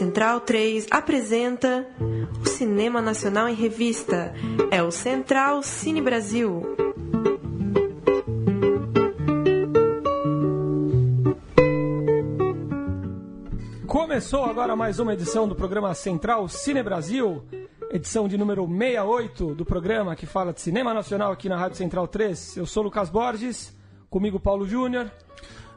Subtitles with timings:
[0.00, 1.86] Central 3 apresenta
[2.40, 4.32] o Cinema Nacional em Revista.
[4.70, 6.62] É o Central Cine Brasil.
[13.86, 17.42] Começou agora mais uma edição do programa Central Cine Brasil,
[17.90, 22.08] edição de número 68 do programa que fala de cinema nacional aqui na Rádio Central
[22.08, 22.56] 3.
[22.56, 23.76] Eu sou Lucas Borges,
[24.08, 25.12] comigo Paulo Júnior.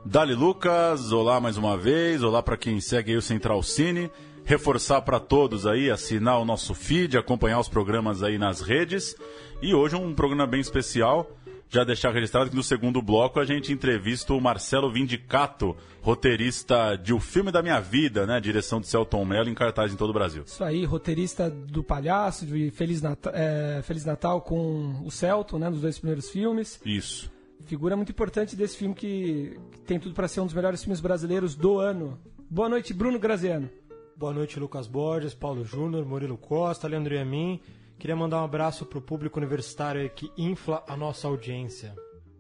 [0.06, 4.12] Dali Lucas, olá mais uma vez, olá para quem segue aí o Central Cine.
[4.44, 9.16] Reforçar para todos aí, assinar o nosso feed, acompanhar os programas aí nas redes.
[9.62, 11.32] E hoje um programa bem especial.
[11.70, 17.14] Já deixar registrado que no segundo bloco a gente entrevista o Marcelo Vindicato, roteirista de
[17.14, 18.40] O Filme da Minha Vida, né?
[18.42, 20.44] Direção de Celton Mello em cartaz em todo o Brasil.
[20.46, 25.70] Isso aí, roteirista do Palhaço, de Feliz Natal, é, Feliz Natal com o Celton, né?
[25.70, 26.80] Nos dois primeiros filmes.
[26.86, 27.33] Isso.
[27.66, 31.00] Figura muito importante desse filme que, que tem tudo para ser um dos melhores filmes
[31.00, 32.20] brasileiros do ano.
[32.50, 33.70] Boa noite, Bruno Graziano.
[34.16, 37.60] Boa noite, Lucas Borges, Paulo Júnior, Murilo Costa, Leandro Yamin.
[37.98, 41.96] Queria mandar um abraço pro público universitário que infla a nossa audiência.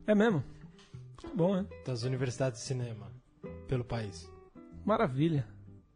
[0.06, 0.44] É mesmo?
[1.34, 1.66] Bom, né?
[1.86, 3.12] Das universidades de cinema
[3.68, 4.30] pelo país.
[4.86, 5.48] Maravilha.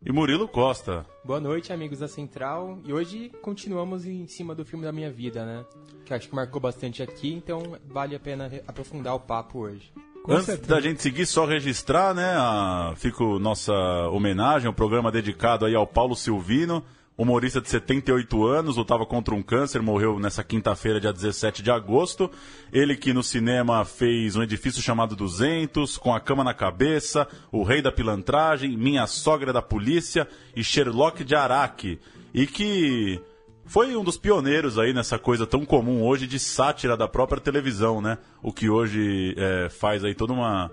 [0.06, 1.06] E Murilo Costa.
[1.26, 2.80] Boa noite, amigos da Central.
[2.86, 5.66] E hoje continuamos em cima do filme da minha vida, né?
[6.06, 9.92] Que acho que marcou bastante aqui, então vale a pena aprofundar o papo hoje.
[10.24, 10.76] Com Antes certeza.
[10.76, 12.36] da gente seguir, só registrar, né?
[12.38, 13.74] A, fica o nossa
[14.12, 16.84] homenagem, um programa dedicado aí ao Paulo Silvino,
[17.18, 22.30] humorista de 78 anos, lutava contra um câncer, morreu nessa quinta-feira, dia 17 de agosto.
[22.72, 27.64] Ele que no cinema fez um edifício chamado 200, Com a Cama na Cabeça, O
[27.64, 32.00] Rei da Pilantragem, Minha Sogra da Polícia e Sherlock de Araque.
[32.32, 33.20] E que
[33.66, 38.00] foi um dos pioneiros aí nessa coisa tão comum hoje de sátira da própria televisão,
[38.00, 38.20] né?
[38.44, 40.72] O que hoje é, faz aí toda uma,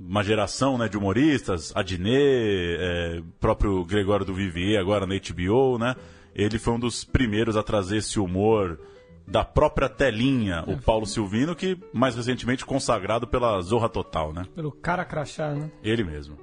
[0.00, 5.94] uma geração né, de humoristas, Adnet, é, próprio Gregório do Vivier agora na HBO, né?
[6.34, 8.78] Ele foi um dos primeiros a trazer esse humor
[9.26, 14.46] da própria telinha, o Paulo Silvino, que mais recentemente consagrado pela Zorra Total, né?
[14.54, 15.70] Pelo cara crachá, né?
[15.82, 16.36] Ele mesmo.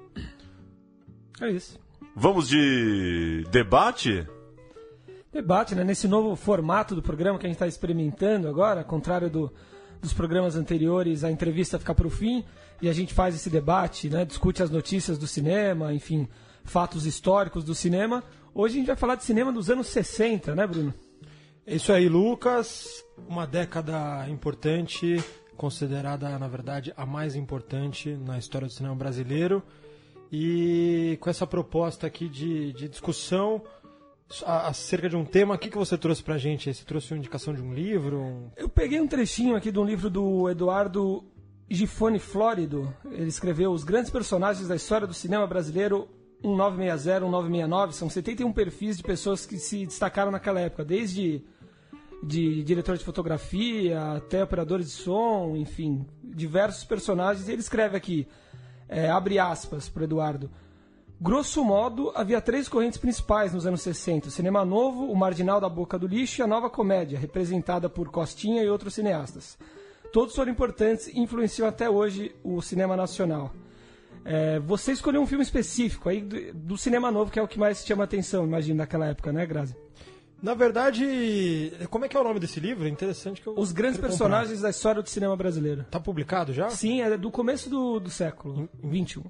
[1.40, 1.80] É isso.
[2.16, 4.28] Vamos de debate?
[5.32, 5.84] Debate, né?
[5.84, 9.54] Nesse novo formato do programa que a gente está experimentando agora, ao contrário do,
[10.02, 12.44] dos programas anteriores, a entrevista fica para o fim
[12.82, 14.26] e a gente faz esse debate, né?
[14.26, 16.28] Discute as notícias do cinema, enfim,
[16.64, 18.24] fatos históricos do cinema.
[18.54, 20.94] Hoje a gente vai falar de cinema dos anos 60, né, Bruno?
[21.66, 23.04] É isso aí, Lucas.
[23.28, 25.24] Uma década importante,
[25.56, 29.62] considerada, na verdade, a mais importante na história do cinema brasileiro.
[30.32, 33.62] E com essa proposta aqui de, de discussão
[34.46, 36.74] acerca de um tema, o que, que você trouxe pra gente?
[36.74, 38.18] Você trouxe uma indicação de um livro?
[38.22, 41.24] um- Eu peguei um trechinho aqui de um livro do Eduardo
[41.74, 42.94] Gifone Flórido.
[43.06, 46.10] Ele escreveu Os Grandes Personagens da História do Cinema Brasileiro
[46.44, 47.94] 1960, 1969.
[47.94, 51.44] São 71 perfis de pessoas que se destacaram naquela época, desde
[52.22, 57.48] de diretor de fotografia até operadores de som, enfim, diversos personagens.
[57.48, 58.28] Ele escreve aqui,
[58.90, 60.52] é, abre aspas para Eduardo.
[61.22, 65.70] Grosso modo, havia três correntes principais nos anos 60: o cinema novo, o marginal da
[65.70, 69.58] boca do lixo e a nova comédia, representada por Costinha e outros cineastas.
[70.12, 73.54] Todos foram importantes e influenciam até hoje o cinema nacional.
[74.24, 77.58] É, você escolheu um filme específico aí do, do cinema novo, que é o que
[77.58, 79.76] mais chama atenção, imagino, naquela época, né, Grazi?
[80.42, 82.88] Na verdade, como é que é o nome desse livro?
[82.88, 83.54] É interessante que eu.
[83.56, 85.84] Os grandes personagens da história do cinema brasileiro.
[85.84, 85.92] comprar.
[85.92, 86.70] Tá publicado já?
[86.72, 89.22] Sim, é do começo do, do século XXI.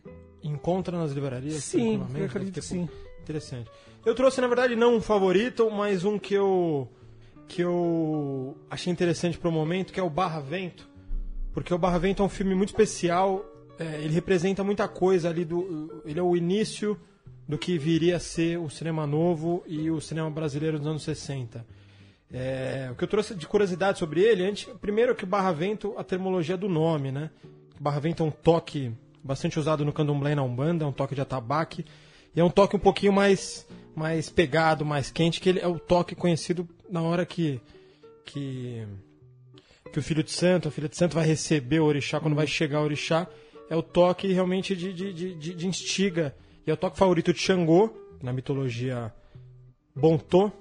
[0.41, 1.63] Encontra nas livrarias?
[1.63, 2.87] Sim, eu acredito que sim.
[3.21, 3.69] Interessante.
[4.05, 6.89] Eu trouxe, na verdade, não um favorito, mas um que eu
[7.51, 10.87] que eu achei interessante pro momento, que é o Barra Vento.
[11.53, 13.45] Porque o Barra Vento é um filme muito especial.
[13.77, 16.01] é, ele representa muita coisa ali do.
[16.05, 16.97] Ele é o início
[17.45, 21.65] do que viria a ser o cinema novo e o cinema brasileiro dos anos 60.
[22.31, 25.93] É, o que eu trouxe de curiosidade sobre ele, antes, primeiro que o Barra Vento,
[25.97, 27.29] a termologia do nome, né?
[27.77, 31.15] Barra Vento é um toque bastante usado no candomblé e na umbanda, é um toque
[31.15, 31.83] de atabaque,
[32.35, 35.79] e é um toque um pouquinho mais, mais pegado, mais quente, que ele é o
[35.79, 37.59] toque conhecido na hora que,
[38.25, 38.85] que,
[39.91, 42.47] que o filho de santo, a filha de santo vai receber o orixá, quando vai
[42.47, 43.27] chegar o orixá,
[43.69, 46.35] é o toque realmente de, de, de, de, instiga,
[46.65, 47.89] e é o toque favorito de Xangô,
[48.21, 49.13] na mitologia
[49.95, 50.51] Bontô,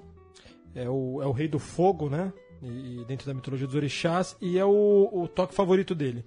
[0.73, 2.31] é o, é o rei do fogo, né?
[2.61, 6.23] E, e dentro da mitologia dos orixás, e é o, o toque favorito dele.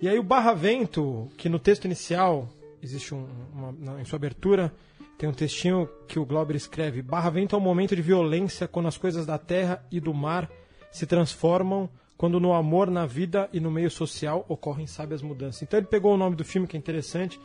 [0.00, 2.48] E aí o Barra Vento, que no texto inicial,
[2.86, 4.72] existe um, uma, na- em sua abertura,
[5.18, 8.86] tem um textinho que o Glauber escreve: Barra Vento é um momento de violência quando
[8.88, 10.50] as coisas da terra e do mar
[10.90, 15.62] se transformam, quando no amor, na vida e no meio social ocorrem sábias mudanças.
[15.62, 17.38] Então ele pegou o nome do filme, que é interessante,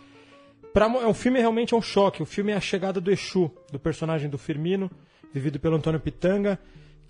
[0.73, 2.23] Pra, é um filme realmente é um choque.
[2.23, 4.89] O filme é a chegada do Exu, do personagem do Firmino,
[5.33, 6.57] vivido pelo Antônio Pitanga,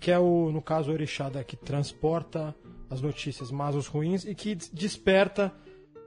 [0.00, 2.52] que é o, no caso, o orixada que transporta
[2.90, 5.52] as notícias más ou ruins e que des- desperta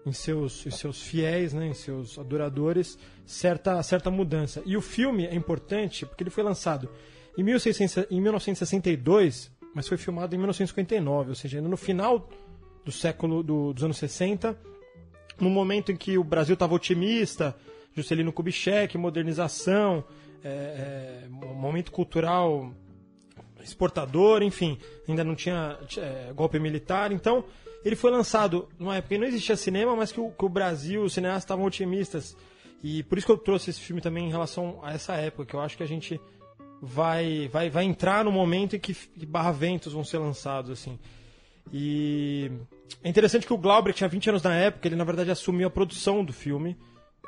[0.05, 4.61] em seus, em seus fiéis, né, em seus adoradores, certa, certa mudança.
[4.65, 6.89] E o filme é importante porque ele foi lançado
[7.37, 12.29] em, 1600 em 1962, mas foi filmado em 1959, ou seja, ainda no final
[12.85, 14.57] do século do- dos anos 60,
[15.39, 17.55] no momento em que o Brasil estava otimista,
[17.93, 20.03] Juscelino Kubitschek, modernização,
[20.43, 22.71] é, é, momento cultural
[23.63, 27.43] exportador, enfim, ainda não tinha é, golpe militar, então
[27.85, 31.03] ele foi lançado numa época que não existia cinema, mas que o, que o Brasil,
[31.03, 32.35] os cineastas estavam otimistas.
[32.83, 35.53] E por isso que eu trouxe esse filme também em relação a essa época, que
[35.53, 36.19] eu acho que a gente
[36.81, 40.99] vai, vai, vai entrar no momento em que, que Barra Ventos vão ser lançados, assim.
[41.71, 42.51] E
[43.03, 45.67] é interessante que o Glauber que tinha 20 anos na época, ele na verdade assumiu
[45.67, 46.75] a produção do filme.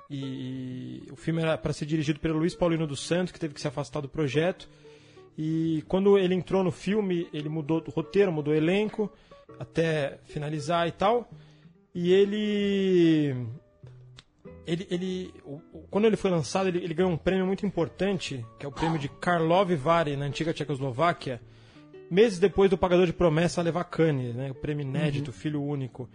[0.10, 3.62] E o filme era para ser dirigido pelo Luiz Paulino dos Santos, que teve que
[3.62, 4.68] se afastar do projeto.
[5.38, 9.12] E quando ele entrou no filme, ele mudou o roteiro, mudou o elenco,
[9.60, 11.30] até finalizar e tal.
[11.94, 13.48] E ele.
[14.66, 15.34] Ele, ele,
[15.90, 19.00] quando ele foi lançado, ele, ele ganhou um prêmio muito importante, que é o prêmio
[19.00, 21.42] de Karlov Vary, na antiga Tchecoslováquia,
[22.12, 24.52] meses depois do Pagador de Promessa levar Cannes, né?
[24.52, 26.10] O prêmio inédito, Filho Único.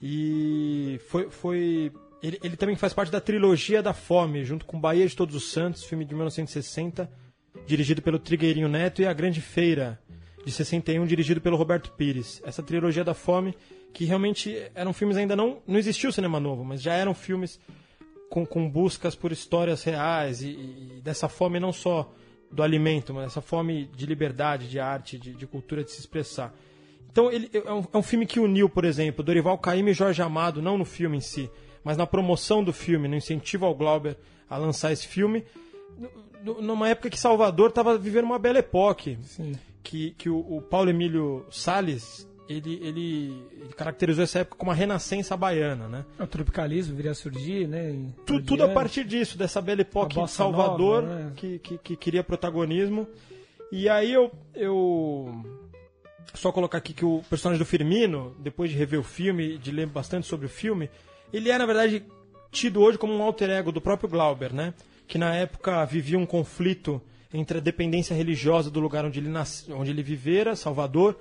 [0.00, 1.30] E foi.
[1.30, 1.92] foi
[2.22, 5.50] ele, ele também faz parte da trilogia da Fome, junto com Bahia de Todos os
[5.50, 7.10] Santos, filme de 1960,
[7.66, 10.00] dirigido pelo Trigueirinho Neto, e A Grande Feira,
[10.46, 12.40] de 61, dirigido pelo Roberto Pires.
[12.46, 13.52] Essa trilogia da Fome,
[13.92, 15.58] que realmente eram filmes ainda não.
[15.66, 17.58] Não existia o cinema novo, mas já eram filmes
[18.30, 22.12] com, com buscas por histórias reais e, e dessa fome não só
[22.50, 26.54] do alimento, mas essa fome de liberdade, de arte, de, de cultura de se expressar.
[27.10, 30.22] Então ele é um, é um filme que uniu, por exemplo, Dorival Caymmi e Jorge
[30.22, 31.50] Amado, não no filme em si,
[31.82, 34.16] mas na promoção do filme, no incentivo ao Glauber
[34.48, 35.44] a lançar esse filme,
[36.40, 39.18] nu- numa época que Salvador estava vivendo uma bela época,
[39.86, 44.74] que, que o, o Paulo Emílio Salles ele, ele, ele caracterizou essa época como a
[44.74, 46.04] renascença baiana, né?
[46.18, 47.90] O tropicalismo viria a surgir, né?
[47.90, 51.32] em Tu- tudo a partir disso, dessa bela época bossa Salvador, nova, né?
[51.36, 53.06] que, que, que queria protagonismo.
[53.70, 55.44] E aí eu, eu.
[56.34, 59.86] Só colocar aqui que o personagem do Firmino, depois de rever o filme, de ler
[59.86, 60.90] bastante sobre o filme,
[61.32, 62.04] ele é, na verdade,
[62.50, 64.74] tido hoje como um alter ego do próprio Glauber, né?
[65.08, 67.00] Que na época vivia um conflito
[67.32, 71.18] entre a dependência religiosa do lugar onde ele, nasce, onde ele vivera, Salvador,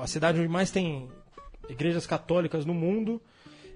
[0.00, 1.08] a cidade onde mais tem
[1.68, 3.20] igrejas católicas no mundo,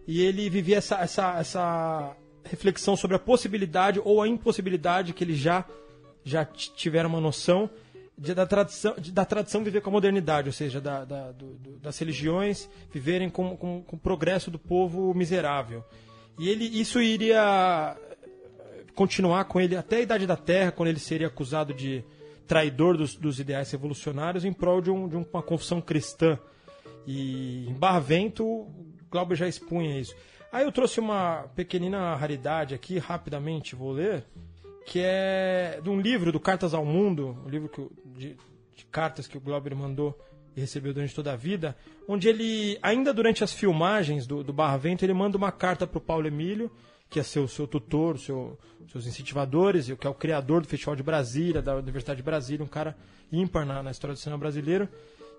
[0.07, 5.35] e ele vivia essa, essa, essa reflexão sobre a possibilidade ou a impossibilidade que ele
[5.35, 5.65] já,
[6.25, 6.47] já
[7.07, 7.69] uma noção
[8.19, 11.79] de- da, tradição, de- da tradição viver com a modernidade, ou seja, da, da- do-
[11.81, 15.85] das religiões viverem com, com, com o progresso do povo miserável.
[16.39, 17.97] E ele, isso iria
[18.95, 22.05] continuar com ele até a Idade da Terra, quando ele seria acusado de
[22.47, 26.39] traidor dos, dos ideais revolucionários em prol de, um- de uma confissão cristã.
[27.07, 28.67] E em Barvento,
[29.11, 30.15] Glauber já expunha isso.
[30.53, 34.25] Aí eu trouxe uma pequenina raridade aqui, rapidamente vou ler,
[34.85, 37.87] que é de um livro do Cartas ao Mundo, um livro que,
[38.19, 38.37] de,
[38.77, 40.19] de cartas que o Glauber mandou
[40.57, 41.77] e recebeu durante toda a vida,
[42.09, 45.99] onde ele, ainda durante as filmagens do, do Barra Vento, ele manda uma carta para
[45.99, 46.69] o Paulo Emílio,
[47.11, 48.57] que é seu, seu tutor, seu,
[48.91, 52.69] seus incentivadores, que é o criador do Festival de Brasília, da Universidade de Brasília, um
[52.69, 52.97] cara
[53.33, 54.89] ímpar na, na história do cinema brasileiro,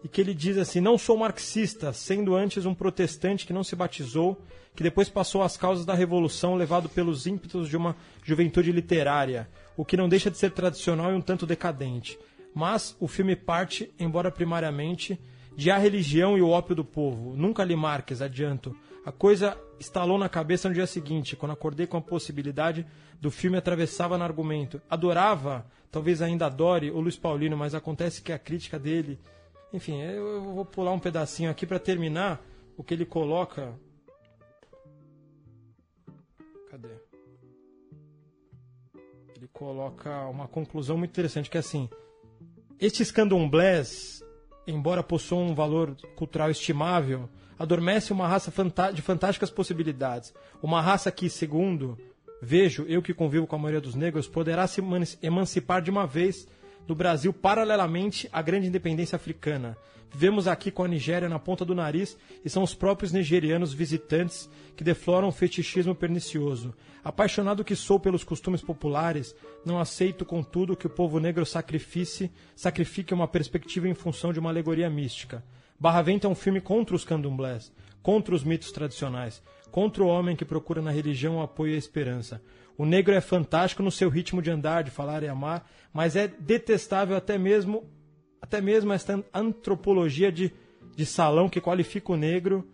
[0.04, 3.74] e que ele diz assim: Não sou marxista, sendo antes um protestante que não se
[3.74, 4.42] batizou,
[4.76, 9.86] que depois passou às causas da revolução, levado pelos ímpetos de uma juventude literária, o
[9.86, 12.20] que não deixa de ser tradicional e um tanto decadente.
[12.54, 15.18] Mas o filme parte, embora primariamente,
[15.56, 17.34] de a religião e o ópio do povo.
[17.36, 18.76] Nunca li Marques, adianto.
[19.04, 22.86] A coisa estalou na cabeça no dia seguinte, quando acordei com a possibilidade
[23.20, 24.80] do filme atravessava no argumento.
[24.88, 29.20] Adorava, talvez ainda adore, o Luiz Paulino, mas acontece que a crítica dele.
[29.74, 32.46] Enfim, eu vou pular um pedacinho aqui para terminar
[32.78, 33.74] o que ele coloca.
[36.70, 36.90] Cadê?
[39.36, 41.90] Ele coloca uma conclusão muito interessante, que é assim.
[42.80, 44.24] Estes candomblés,
[44.68, 47.28] embora possuam um valor cultural estimável,
[47.62, 48.52] adormece uma raça
[48.94, 50.34] de fantásticas possibilidades.
[50.62, 51.98] Uma raça que, segundo
[52.42, 56.08] vejo, eu que convivo com a maioria dos negros, poderá se eman- emancipar de uma
[56.08, 56.48] vez
[56.88, 59.78] do Brasil paralelamente à grande independência africana.
[60.12, 64.50] Vivemos aqui com a Nigéria na ponta do nariz e são os próprios nigerianos visitantes
[64.76, 66.74] que defloram o fetichismo pernicioso.
[67.04, 73.28] Apaixonado que sou pelos costumes populares, não aceito, contudo, que o povo negro sacrifique uma
[73.28, 75.44] perspectiva em função de uma alegoria mística.
[75.82, 77.74] Barra Vento é um filme contra os candomblés,
[78.04, 81.80] contra os mitos tradicionais, contra o homem que procura na religião o apoio e a
[81.80, 82.40] esperança.
[82.78, 86.28] O negro é fantástico no seu ritmo de andar, de falar e amar, mas é
[86.28, 87.90] detestável até mesmo
[88.40, 90.54] até mesmo esta antropologia de,
[90.96, 92.68] de salão que qualifica o negro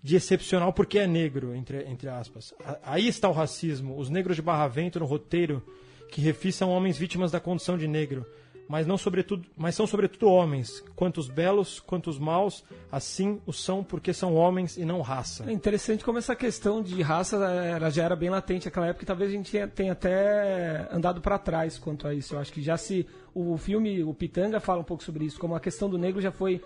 [0.00, 2.54] de excepcional porque é negro, entre, entre aspas.
[2.84, 3.98] Aí está o racismo.
[3.98, 5.64] Os negros de Barravento no roteiro
[6.12, 8.24] que refiçam homens vítimas da condição de negro
[8.68, 14.12] mas não sobretudo, mas são sobretudo homens, quantos belos, quantos maus, assim o são porque
[14.12, 15.44] são homens e não raça.
[15.48, 19.06] É interessante como essa questão de raça era, já era bem latente naquela época, e
[19.06, 22.34] talvez a gente tenha até andado para trás quanto a isso.
[22.34, 25.54] Eu acho que já se o filme, o Pitanga fala um pouco sobre isso, como
[25.54, 26.60] a questão do negro já foi,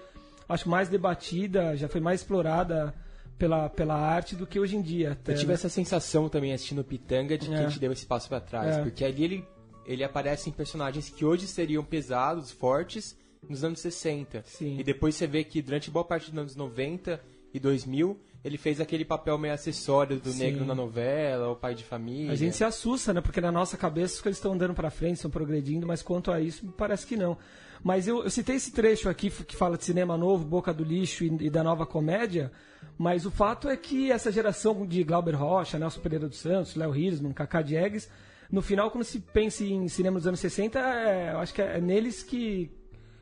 [0.49, 2.95] acho mais debatida, já foi mais explorada
[3.37, 5.13] pela, pela arte do que hoje em dia.
[5.13, 5.55] Até, Eu tive né?
[5.55, 7.59] essa sensação também assistindo Pitanga de que é.
[7.59, 8.83] a gente deu esse passo para trás, é.
[8.83, 9.49] porque ali ele
[9.85, 13.17] ele aparece em personagens que hoje seriam pesados, fortes,
[13.49, 14.43] nos anos 60.
[14.47, 14.79] Sim.
[14.79, 17.21] E depois você vê que durante boa parte dos anos 90
[17.53, 20.39] e 2000, ele fez aquele papel meio acessório do Sim.
[20.39, 22.33] negro na novela, o pai de família.
[22.33, 23.21] A gente se assusta, né?
[23.21, 26.67] Porque na nossa cabeça eles estão andando para frente, estão progredindo, mas quanto a isso,
[26.77, 27.37] parece que não.
[27.83, 31.25] Mas eu, eu, citei esse trecho aqui que fala de cinema novo, Boca do Lixo
[31.25, 32.53] e, e da nova comédia,
[32.97, 36.95] mas o fato é que essa geração de Glauber Rocha, Nelson Pereira dos Santos, Léo
[36.95, 38.09] Hirschman, Cacá Diegues,
[38.51, 41.81] no final, quando se pensa em cinema dos anos 60, é, eu acho que é
[41.81, 42.71] neles que,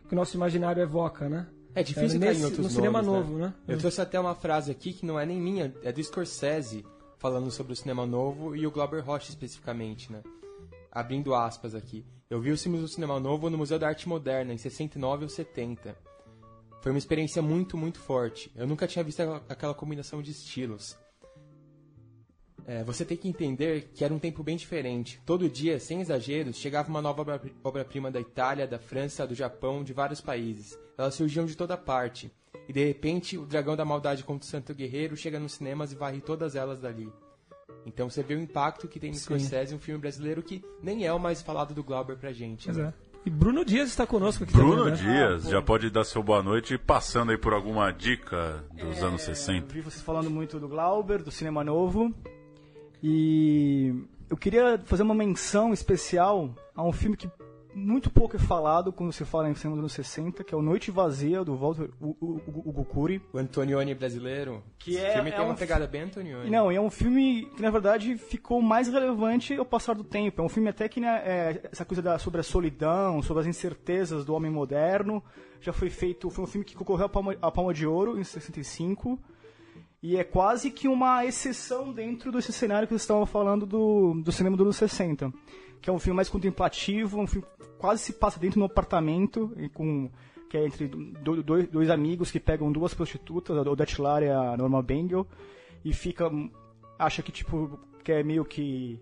[0.09, 1.47] que o nosso imaginário evoca, né?
[1.75, 3.55] É difícil é, nesse, em outros no cinema nomes, novo, né?
[3.67, 3.75] né?
[3.75, 6.85] Eu trouxe até uma frase aqui que não é nem minha, é do Scorsese,
[7.19, 10.23] falando sobre o cinema novo e o Glauber Rocha especificamente, né?
[10.91, 12.05] Abrindo aspas aqui.
[12.31, 15.29] Eu vi os filmes do cinema novo no Museu da Arte Moderna, em 69 ou
[15.29, 15.97] 70.
[16.81, 18.51] Foi uma experiência muito, muito forte.
[18.55, 20.97] Eu nunca tinha visto aquela combinação de estilos.
[22.69, 25.19] É, você tem que entender que era um tempo bem diferente.
[25.25, 29.95] Todo dia, sem exageros, chegava uma nova obra-prima da Itália, da França, do Japão, de
[29.95, 30.79] vários países.
[30.99, 32.31] Elas surgiam de toda parte.
[32.69, 35.97] E de repente, o Dragão da Maldade contra o Santo Guerreiro chega nos cinemas e
[35.97, 37.11] varre todas elas dali.
[37.87, 41.13] Então você vê o impacto que tem no Scorsese, um filme brasileiro que nem é
[41.13, 42.71] o mais falado do Glauber pra gente.
[42.71, 42.93] Né?
[42.93, 43.09] É.
[43.25, 45.13] E Bruno Dias está conosco aqui Bruno também, né?
[45.13, 49.05] Dias, ah, já pode dar seu boa noite passando aí por alguma dica dos é,
[49.05, 49.67] anos 60.
[49.67, 52.15] Eu vi vocês falando muito do Glauber, do cinema novo.
[53.03, 53.95] E
[54.29, 57.31] eu queria fazer uma menção especial a um filme que
[57.75, 60.63] muito pouco é falado quando se fala em cinema dos anos 60, que é o
[60.63, 63.23] Noite Vazia, do Walter Ugukuri.
[63.33, 64.63] O Antonioni brasileiro.
[64.79, 66.51] Que é, filme é tem um uma pegada bem Antonioni.
[66.51, 70.41] Não, é um filme que, na verdade, ficou mais relevante ao passar do tempo.
[70.41, 73.47] É um filme até que, né, é, essa coisa da, sobre a solidão, sobre as
[73.47, 75.23] incertezas do homem moderno,
[75.61, 78.25] já foi feito, foi um filme que concorreu à Palma, à Palma de Ouro, em
[78.25, 79.19] 65,
[80.03, 84.31] e é quase que uma exceção dentro desse cenário que vocês estavam falando do, do
[84.31, 85.33] cinema dos anos 60.
[85.81, 88.67] Que é um filme mais contemplativo, um filme que quase se passa dentro de um
[88.67, 90.11] apartamento, com,
[90.49, 94.57] que é entre dois, dois amigos que pegam duas prostitutas, a Odette Lara e a
[94.57, 95.27] Norma Bengel,
[95.85, 96.31] e fica.
[96.99, 97.79] acha que tipo.
[98.03, 99.01] que é meio que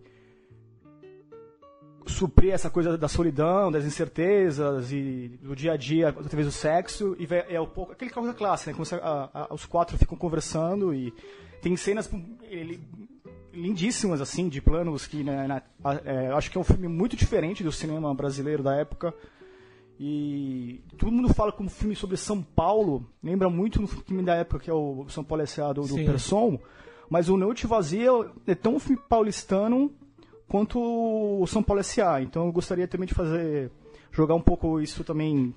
[2.06, 7.16] suprir essa coisa da solidão, das incertezas e do dia a dia através do sexo
[7.18, 8.76] e é o pouco aquele coisa clássica, né?
[8.76, 11.12] Como a, a, os quatro ficam conversando e
[11.60, 12.08] tem cenas
[12.42, 12.80] ele,
[13.52, 15.62] lindíssimas assim de planos que né, na,
[16.04, 19.12] é, acho que é um filme muito diferente do cinema brasileiro da época
[19.98, 24.60] e todo mundo fala como filme sobre São Paulo lembra muito no filme da época
[24.60, 25.72] que é o São Paulo S.A.
[25.72, 26.58] do, do Persson
[27.08, 28.10] mas o Noite Vazia
[28.46, 29.92] é tão um filme paulistano
[30.48, 32.22] quanto o São Paulo S.A.
[32.22, 33.70] Então eu gostaria também de fazer
[34.12, 35.54] jogar um pouco isso também.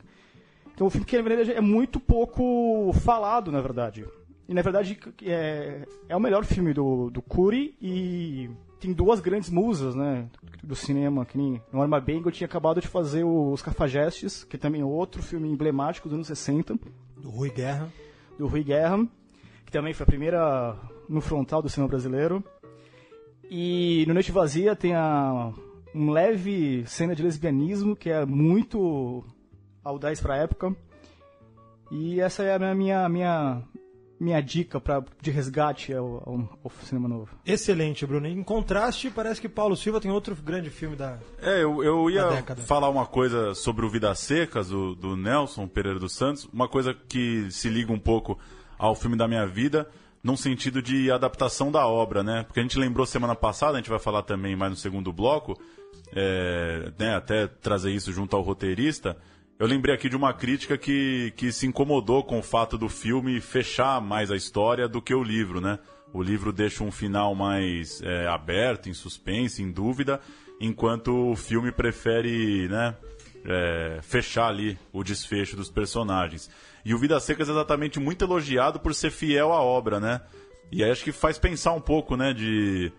[0.73, 4.05] Então o filme que na verdade é muito pouco falado, na verdade.
[4.47, 9.49] E na verdade é, é o melhor filme do, do Curi e tem duas grandes
[9.49, 10.27] musas, né,
[10.63, 14.85] do cinema, que nem Norma Bengal tinha acabado de fazer Os Cafajestes, que também é
[14.85, 16.79] outro filme emblemático dos anos 60.
[17.17, 17.91] Do Rui Guerra.
[18.37, 19.05] Do Rui Guerra,
[19.65, 20.77] que também foi a primeira
[21.09, 22.43] no frontal do cinema brasileiro.
[23.49, 25.51] E no Noite Vazia tem a,
[25.93, 29.23] um leve cena de lesbianismo que é muito
[29.83, 30.75] audaz para a época.
[31.91, 33.63] E essa é a minha, minha,
[34.19, 37.35] minha dica pra, de resgate ao, ao, ao, cinema novo.
[37.43, 38.27] Excelente, Bruno.
[38.27, 42.43] Em contraste, parece que Paulo Silva tem outro grande filme da É, eu, eu ia
[42.67, 46.47] falar uma coisa sobre o Vidas Secas, do, do Nelson Pereira dos Santos.
[46.53, 48.37] Uma coisa que se liga um pouco
[48.77, 49.89] ao filme da minha vida
[50.23, 52.43] num sentido de adaptação da obra, né?
[52.43, 55.59] Porque a gente lembrou semana passada, a gente vai falar também mais no segundo bloco,
[56.13, 59.17] é, né, até trazer isso junto ao roteirista.
[59.57, 63.41] Eu lembrei aqui de uma crítica que, que se incomodou com o fato do filme
[63.41, 65.79] fechar mais a história do que o livro, né?
[66.13, 70.19] O livro deixa um final mais é, aberto, em suspense, em dúvida,
[70.59, 72.95] enquanto o filme prefere, né,
[73.45, 76.49] é, fechar ali o desfecho dos personagens.
[76.89, 80.21] E o Vidas Secas é exatamente muito elogiado por ser fiel à obra, né?
[80.71, 82.91] E aí acho que faz pensar um pouco, né, de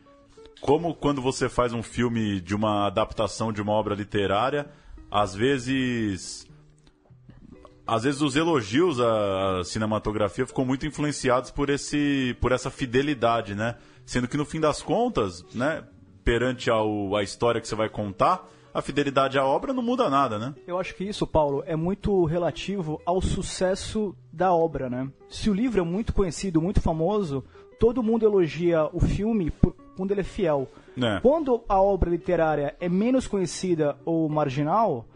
[0.61, 4.71] como quando você faz um filme de uma adaptação de uma obra literária,
[5.11, 6.47] às vezes
[7.85, 13.75] às vezes os elogios à cinematografia ficam muito influenciados por esse por essa fidelidade, né?
[14.07, 15.83] Sendo que no fim das contas, né,
[16.23, 20.39] perante ao, a história que você vai contar, a fidelidade à obra não muda nada,
[20.39, 20.55] né?
[20.67, 25.11] Eu acho que isso, Paulo, é muito relativo ao sucesso da obra, né?
[25.29, 27.45] Se o livro é muito conhecido, muito famoso,
[27.79, 29.53] todo mundo elogia o filme
[29.97, 30.69] quando ele é fiel.
[31.01, 31.21] É.
[31.21, 35.07] Quando a obra literária é menos conhecida ou marginal,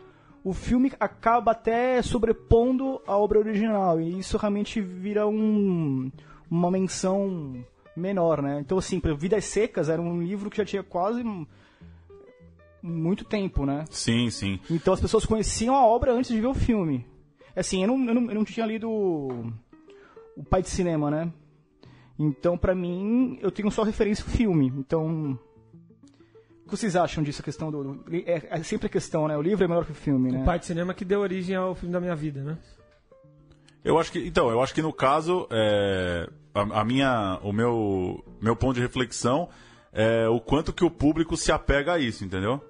[0.42, 6.10] o filme acaba até sobrepondo a obra original e isso realmente vira um,
[6.50, 7.64] uma menção
[7.96, 8.60] menor, né?
[8.60, 11.22] Então, assim, Vidas Secas era um livro que já tinha quase
[12.86, 13.86] muito tempo, né?
[13.90, 14.60] Sim, sim.
[14.70, 17.06] Então as pessoas conheciam a obra antes de ver o filme.
[17.56, 21.32] Assim, eu não, eu não, eu não tinha lido o, Pai de Cinema, né?
[22.18, 24.66] Então, pra mim, eu tenho só referência ao filme.
[24.76, 25.38] Então,
[26.64, 27.82] o que vocês acham disso, a questão do...
[27.94, 29.36] do- é, é sempre a questão, né?
[29.36, 30.42] O livro é melhor que o filme, né?
[30.42, 32.58] O pai de cinema que deu origem ao filme da minha vida, né?
[33.82, 38.24] Eu acho que, então, eu acho que no caso, é, a, a minha, o meu,
[38.40, 39.48] meu ponto de reflexão
[39.92, 42.62] é o quanto que o público se apega a isso, entendeu?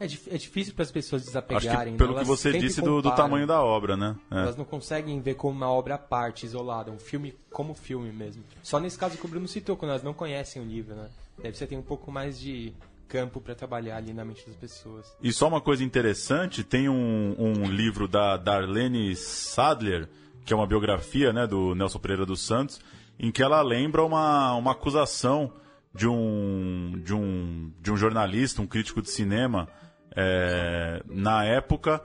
[0.00, 1.92] É, é difícil para as pessoas Acho desapegarem.
[1.94, 2.20] que pelo né?
[2.20, 4.16] que Elas você disse do, do tamanho da obra, né?
[4.30, 4.38] É.
[4.38, 8.44] Elas não conseguem ver como uma obra à parte, isolada, um filme como filme mesmo.
[8.62, 11.08] Só nesse caso que o Bruno citou, quando elas não conhecem o livro, né?
[11.42, 12.72] Daí você tem um pouco mais de
[13.08, 15.06] campo para trabalhar ali na mente das pessoas.
[15.22, 20.08] E só uma coisa interessante, tem um, um livro da Darlene Sadler,
[20.44, 22.80] que é uma biografia né, do Nelson Pereira dos Santos,
[23.18, 25.52] em que ela lembra uma, uma acusação
[25.94, 29.68] de um, de, um, de um jornalista, um crítico de cinema,
[30.16, 32.02] é, na época,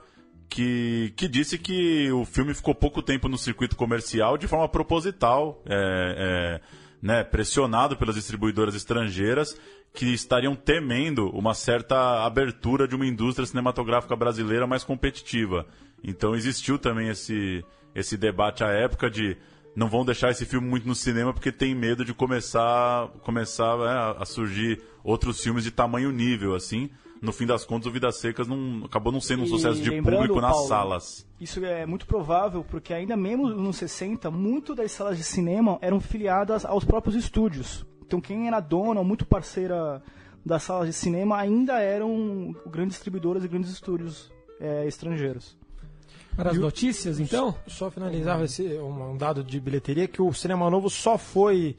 [0.48, 5.62] que, que disse que o filme ficou pouco tempo no circuito comercial de forma proposital,
[5.66, 5.70] é,
[6.16, 6.60] é,
[7.02, 9.58] né, pressionado pelas distribuidoras estrangeiras
[9.92, 15.66] que estariam temendo uma certa abertura de uma indústria cinematográfica brasileira mais competitiva.
[16.02, 19.36] Então existiu também esse, esse debate à época de
[19.74, 24.22] não vão deixar esse filme muito no cinema porque tem medo de começar, começar é,
[24.22, 26.90] a surgir outros filmes de tamanho nível, assim.
[27.24, 29.90] No fim das contas, o Vidas Secas não, acabou não sendo um E sucesso de
[30.02, 31.26] público nas Paulo, salas.
[31.40, 35.98] Isso é muito provável, porque ainda mesmo nos 60, muito das salas de cinema eram
[36.00, 37.86] filiadas aos próprios estúdios.
[38.06, 40.02] Então quem era dona ou muito parceira
[40.44, 45.56] das salas de cinema ainda eram grandes distribuidoras e grandes estúdios é, estrangeiros.
[46.36, 47.54] Para as notícias, então?
[47.66, 51.74] Só finalizar um, um dado de bilheteria que o Cinema Novo só foi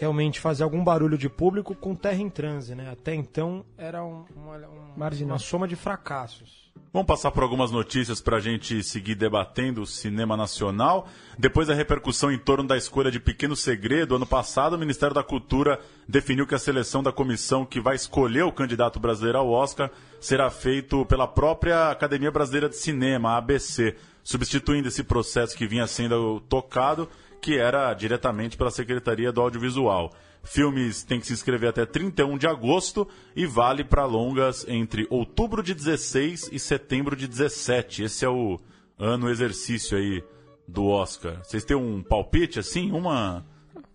[0.00, 2.88] realmente fazer algum barulho de público com Terra em Transe, né?
[2.90, 6.70] Até então era um- uma, um- uma soma de fracassos.
[6.92, 11.06] Vamos passar por algumas notícias para a gente seguir debatendo o cinema nacional.
[11.38, 15.22] Depois da repercussão em torno da escolha de Pequeno Segredo, ano passado o Ministério da
[15.22, 19.90] Cultura definiu que a seleção da comissão que vai escolher o candidato brasileiro ao Oscar
[20.18, 25.86] será feito pela própria Academia Brasileira de Cinema, a ABC, substituindo esse processo que vinha
[25.86, 27.08] sendo tocado,
[27.40, 30.12] que era diretamente pela Secretaria do Audiovisual.
[30.42, 35.62] Filmes têm que se inscrever até 31 de agosto e vale para longas entre outubro
[35.62, 38.04] de 16 e setembro de 17.
[38.04, 38.58] Esse é o
[38.98, 40.22] ano exercício aí
[40.66, 41.42] do Oscar.
[41.44, 42.90] Vocês têm um palpite assim?
[42.90, 43.44] Uma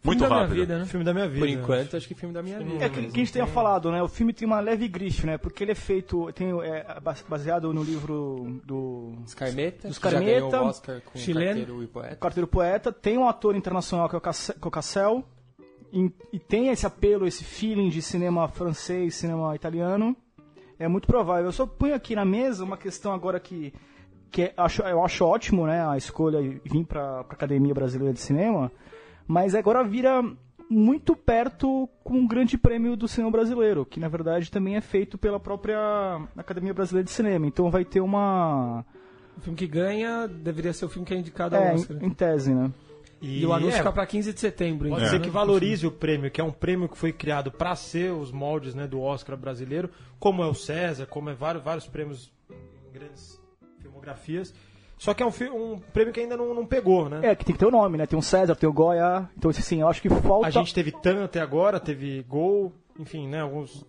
[0.03, 0.55] muito Filme rápida.
[0.55, 0.85] vida, né?
[0.85, 1.39] Filme da minha vida.
[1.39, 2.85] Por enquanto, acho que filme da minha vida.
[2.85, 4.01] É que, que a gente tenha falado, né?
[4.01, 5.37] O filme tem uma leve grife, né?
[5.37, 10.19] Porque ele é feito, tem, é base- baseado no livro do Scarmeta, Dos que já
[10.19, 11.57] ganhou Scarmeta, o Oscar com chileno.
[11.59, 12.15] Carteiro e Poeta.
[12.15, 15.23] Carteiro Poeta, tem um ator internacional que é o que é o Cassel,
[15.91, 20.15] e, e tem esse apelo, esse feeling de cinema francês, cinema italiano.
[20.77, 21.45] É muito provável.
[21.45, 23.73] Eu só ponho aqui na mesa uma questão agora que,
[24.29, 28.13] que é- acho, eu acho ótimo, né, a escolha e vir para a Academia Brasileira
[28.13, 28.69] de Cinema,
[29.27, 30.23] mas agora vira
[30.69, 35.17] muito perto com o Grande Prêmio do Cinema Brasileiro, que na verdade também é feito
[35.17, 35.77] pela própria
[36.35, 37.45] Academia Brasileira de Cinema.
[37.45, 38.85] Então vai ter uma
[39.37, 41.97] O filme que ganha deveria ser o filme que é indicado ao é, Oscar.
[42.03, 42.71] em, tese, né?
[43.21, 44.89] E, o anúncio é, fica para 15 de setembro.
[44.89, 45.25] Pode então, ser né?
[45.25, 48.75] que valorize o prêmio, que é um prêmio que foi criado para ser os moldes
[48.75, 53.39] né, do Oscar brasileiro, como é o César, como é vários, vários prêmios em grandes
[53.79, 54.53] filmografias.
[54.97, 57.19] Só que é um, um prêmio que ainda não, não pegou, né?
[57.23, 58.05] É, que tem que ter o nome, né?
[58.05, 59.29] Tem o César, tem o Goya.
[59.37, 60.47] Então, assim, eu acho que falta.
[60.47, 63.41] A gente teve TAN até agora, teve Gol, enfim, né?
[63.41, 63.85] Alguns.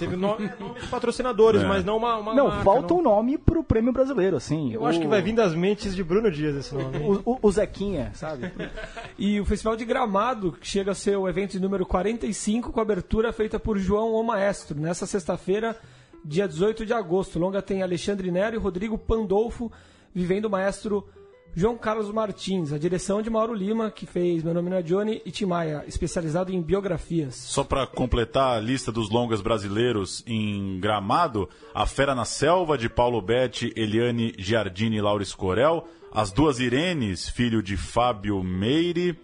[0.00, 0.48] teve no- nome
[0.80, 1.64] de patrocinadores, É.
[1.66, 2.16] mas não uma.
[2.16, 3.00] uma Não, marca, falta não.
[3.00, 4.72] um nome pro prêmio brasileiro, assim.
[4.72, 4.86] Eu o...
[4.86, 6.98] acho que vai vir das mentes de Bruno Dias esse nome.
[7.24, 8.50] O, o- o Zequinha, sabe?
[9.16, 12.80] E o Festival de Gramado, que chega a ser o evento de número 45, com
[12.80, 15.76] abertura feita por João O Maestro, nessa sexta-feira,
[16.24, 17.38] dia 18 de agosto.
[17.38, 19.70] Longa tem Alexandre Nero e Rodrigo Pandolfo,
[20.14, 21.06] vivendo o maestro
[21.54, 24.42] João Carlos Martins, a direção de Mauro Lima, que fez.
[24.42, 27.34] Meu Nome Não é Johnny, e Tim Maia, especializado em biografias.
[27.34, 32.88] Só para completar a lista dos longas brasileiros em Gramado, A Fera na Selva, de
[32.88, 39.18] Paulo Betti, Eliane Giardini e Laura Escorel, As Duas Irenes, filho de Fábio Meire,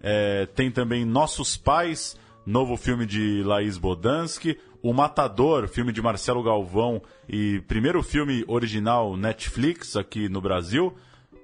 [0.00, 6.42] é, tem também Nossos Pais, novo filme de Laís Bodansky, O Matador, filme de Marcelo
[6.42, 10.94] Galvão e primeiro filme original Netflix aqui no Brasil,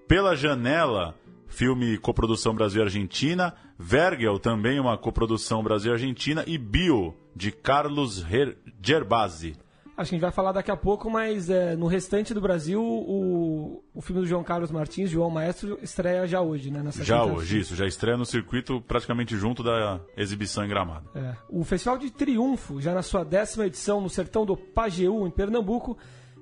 [0.07, 1.15] Pela Janela,
[1.47, 9.57] filme coprodução Brasil-Argentina, Vergel, também uma coprodução Brasil-Argentina, e Bio, de Carlos Her Gerbasi.
[10.03, 12.83] Acho que a gente vai falar daqui a pouco, mas é, no restante do Brasil,
[12.83, 16.83] o, o filme do João Carlos Martins, João Maestro, estreia já hoje, né?
[17.03, 21.09] Já hoje, isso, já estreia no circuito praticamente junto da exibição em Gramado.
[21.15, 21.37] É.
[21.49, 25.97] O Festival de Triunfo, já na sua décima edição no sertão do Pajeú, em Pernambuco,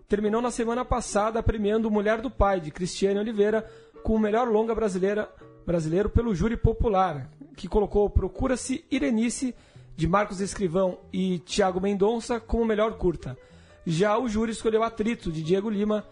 [0.09, 3.64] terminou na semana passada premiando Mulher do Pai, de Cristiane Oliveira,
[4.03, 5.31] com o melhor longa brasileira,
[5.66, 9.55] brasileiro pelo júri popular, que colocou Procura-se Irenice,
[9.94, 13.37] de Marcos Escrivão e Tiago Mendonça, como melhor curta.
[13.87, 16.05] Já o júri escolheu Atrito, de Diego Lima,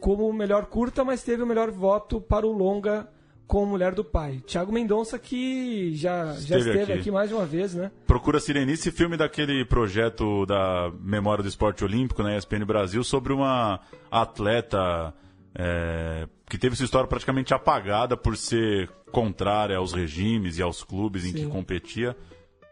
[0.00, 3.08] como melhor curta, mas teve o melhor voto para o longa
[3.46, 4.42] com Mulher do Pai.
[4.44, 7.00] Tiago Mendonça, que já, já Esteve esteve aqui.
[7.00, 7.90] aqui mais de uma vez, né?
[8.06, 13.80] Procura Sirenice, filme daquele projeto da Memória do Esporte Olímpico na ESPN Brasil sobre uma
[14.10, 15.14] atleta
[15.54, 21.24] é, que teve sua história praticamente apagada por ser contrária aos regimes e aos clubes
[21.24, 21.48] em que Sim.
[21.48, 22.16] competia.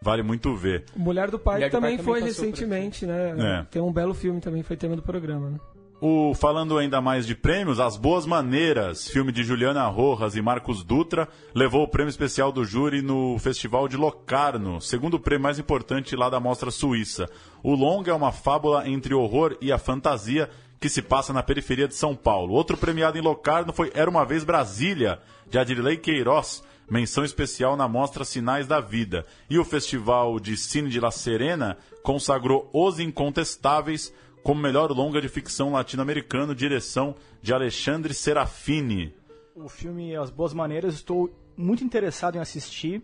[0.04, 0.84] Vale muito ver.
[0.94, 3.34] Mulher do Pai Mulher do também Pai foi também recentemente, né?
[3.38, 3.66] É.
[3.70, 5.58] Tem um belo filme também, foi tema do programa, né?
[5.98, 10.84] O, falando ainda mais de prêmios, As Boas Maneiras, filme de Juliana Rojas e Marcos
[10.84, 16.14] Dutra, levou o prêmio especial do júri no Festival de Locarno, segundo prêmio mais importante
[16.14, 17.26] lá da Mostra Suíça.
[17.62, 21.42] O longa é uma fábula entre o horror e a fantasia que se passa na
[21.42, 22.52] periferia de São Paulo.
[22.52, 27.88] Outro premiado em Locarno foi Era Uma Vez Brasília, de Adirley Queiroz, menção especial na
[27.88, 29.26] mostra Sinais da Vida.
[29.48, 35.28] E o Festival de Cine de La Serena consagrou Os Incontestáveis como melhor longa de
[35.28, 39.14] ficção latino-americano, direção de Alexandre Serafini.
[39.56, 43.02] O filme As Boas Maneiras, estou muito interessado em assistir.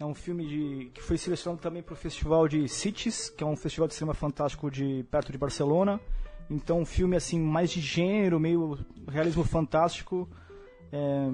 [0.00, 3.46] É um filme de, que foi selecionado também para o Festival de Cities, que é
[3.46, 6.00] um festival de cinema fantástico de perto de Barcelona.
[6.48, 10.28] Então, um filme assim mais de gênero, meio realismo fantástico.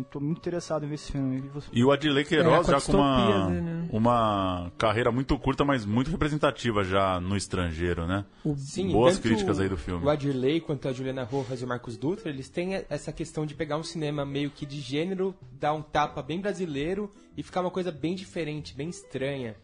[0.02, 1.42] Estou muito interessado em ver esse filme.
[1.72, 1.78] E?
[1.78, 3.88] E o Queiroz É, com a já com uma, distopia dele, né?
[3.92, 8.24] uma carreira muito curta, mas muito representativa já no estrangeiro, né?
[8.56, 10.04] Sim, Boas críticas aí do filme.
[10.04, 13.54] O Adirley quanto a Juliana Rojas e o Marcos Dutra, eles têm essa questão de
[13.54, 17.70] pegar um cinema meio que de gênero, dar um tapa bem brasileiro e ficar uma
[17.70, 19.56] coisa bem diferente, bem estranha.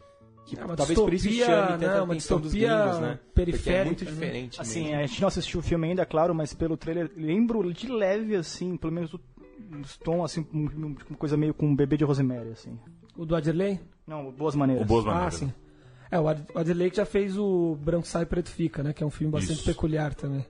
[0.46, 3.00] Que É uma talvez por isso distopia, chame tanta né, uma atenção dos distopia gringos,
[3.00, 3.18] né?
[3.34, 4.10] Porque é periférica, muito né?
[4.10, 4.96] diferente Assim, mesmo.
[4.98, 8.76] a gente não assistiu o filme ainda, claro, mas pelo trailer lembro de leve, assim,
[8.76, 9.20] pelo menos o
[10.02, 12.78] tom, assim, um- um- uma coisa meio com um bebê de Rosemary, assim.
[13.16, 13.80] O do Adirley?
[14.06, 14.84] Não, Boas Maneiras.
[14.84, 15.34] O Boas Ah, Maneiras.
[15.34, 15.52] sim.
[16.10, 18.92] É, o Ad- o Adirley que já fez o Branco Sai Preto Fica, né?
[18.92, 19.64] Que é um filme bastante Isso.
[19.64, 20.44] peculiar também.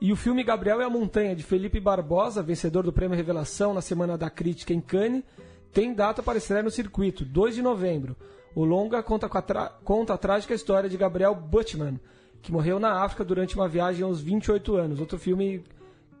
[0.00, 3.80] E o filme Gabriel e a Montanha, de Felipe Barbosa, vencedor do Prêmio Revelação na
[3.80, 5.24] Semana da Crítica em Cannes,
[5.72, 8.16] tem data para estrear no circuito, 2 de novembro.
[8.54, 12.00] O longa conta, com a tra- conta a trágica história de Gabriel Butchman,
[12.40, 15.00] que morreu na África durante uma viagem aos 28 anos.
[15.00, 15.62] Outro filme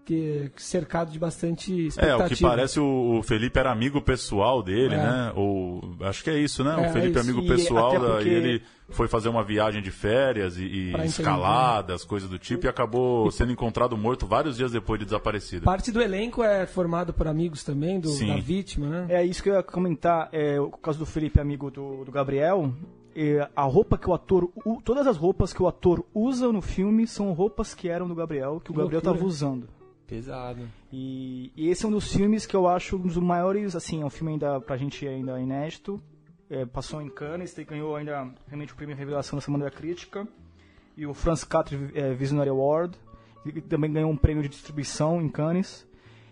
[0.08, 2.24] que, cercado de bastante É, expectativa.
[2.24, 4.98] o que parece o, o Felipe era amigo pessoal dele, É.
[4.98, 5.32] né?
[5.36, 6.74] Ou acho que é isso, né?
[6.82, 9.90] É, o Felipe é amigo E pessoal da- e ele foi fazer uma viagem de
[9.90, 14.98] férias e, e escaladas, coisas do tipo, e acabou sendo encontrado morto vários dias depois
[14.98, 15.64] de desaparecido.
[15.64, 18.28] Parte do elenco é formado por amigos também do, Sim.
[18.28, 19.06] da vítima, né?
[19.10, 22.72] É isso que eu ia comentar, é, o caso do Felipe, amigo do, do Gabriel.
[23.14, 24.48] é, a roupa que o ator.
[24.84, 28.60] todas as roupas que o ator usa no filme são roupas que eram do Gabriel,
[28.64, 29.68] que o Gabriel estava usando.
[30.08, 30.66] Pesado.
[30.90, 34.06] E, e esse é um dos filmes que eu acho um dos maiores, assim, é
[34.06, 36.02] um filme ainda pra gente ainda inédito.
[36.48, 40.26] É, passou em Cannes, e ganhou ainda realmente o prêmio Revelação na Semana da Crítica.
[40.96, 42.98] E o Franz Catri é, Visionary Award.
[43.44, 45.86] E também ganhou um prêmio de distribuição em Cannes.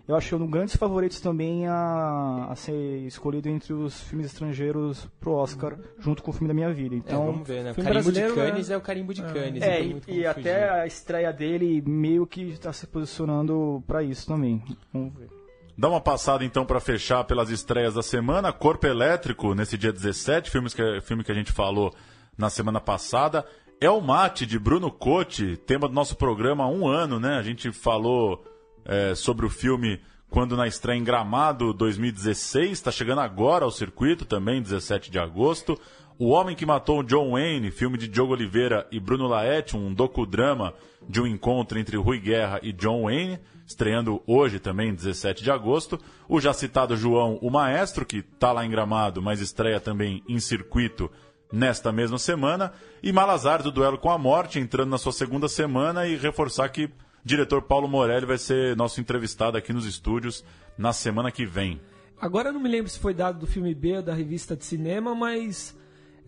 [0.09, 2.73] Eu acho um dos grandes favoritos também a, a ser
[3.07, 6.95] escolhido entre os filmes estrangeiros pro Oscar, junto com o filme da minha vida.
[6.95, 7.73] É, Então, vamos ver, né?
[7.73, 8.75] O filme carimbo de brasileiro, Cannes né?
[8.75, 9.63] é o carimbo de Cannes.
[9.63, 14.03] é, tem e, muito e até a estreia dele meio que está se posicionando pra
[14.03, 14.63] isso também.
[14.93, 15.29] Vamos ver.
[15.77, 18.53] Dá uma passada então para fechar pelas estreias da semana.
[18.53, 21.93] Corpo Elétrico, nesse dia 17, filmes que, filme que a gente falou
[22.39, 23.45] na semana passada.
[23.81, 27.37] É o Mate, de Bruno Cotti, tema do nosso programa há um ano, né?
[27.37, 28.43] A gente falou
[28.87, 34.25] é, sobre o filme quando na estreia em Gramado 2016, está chegando agora ao circuito
[34.25, 35.79] também, 17 de agosto.
[36.19, 40.75] O Homem que Matou John Wayne, filme de Diogo Oliveira e Bruno Laet, um docudrama
[41.09, 45.99] de um encontro entre Rui Guerra e John Wayne, estreando hoje também, 17 de agosto.
[46.29, 50.41] O já citado João, o Maestro, que está lá em Gramado, mas estreia também em
[50.41, 51.11] circuito
[51.53, 52.73] nesta mesma semana.
[53.03, 56.91] E Malazar, do Duelo com a Morte, entrando na sua segunda semana e reforçar que
[57.27, 60.45] diretor Paulo Morelli vai ser nosso entrevistado aqui nos estúdios
[60.79, 61.81] na semana que vem.
[62.21, 64.65] Agora eu não me lembro se foi dado do filme B ou da revista de
[64.65, 65.77] cinema, mas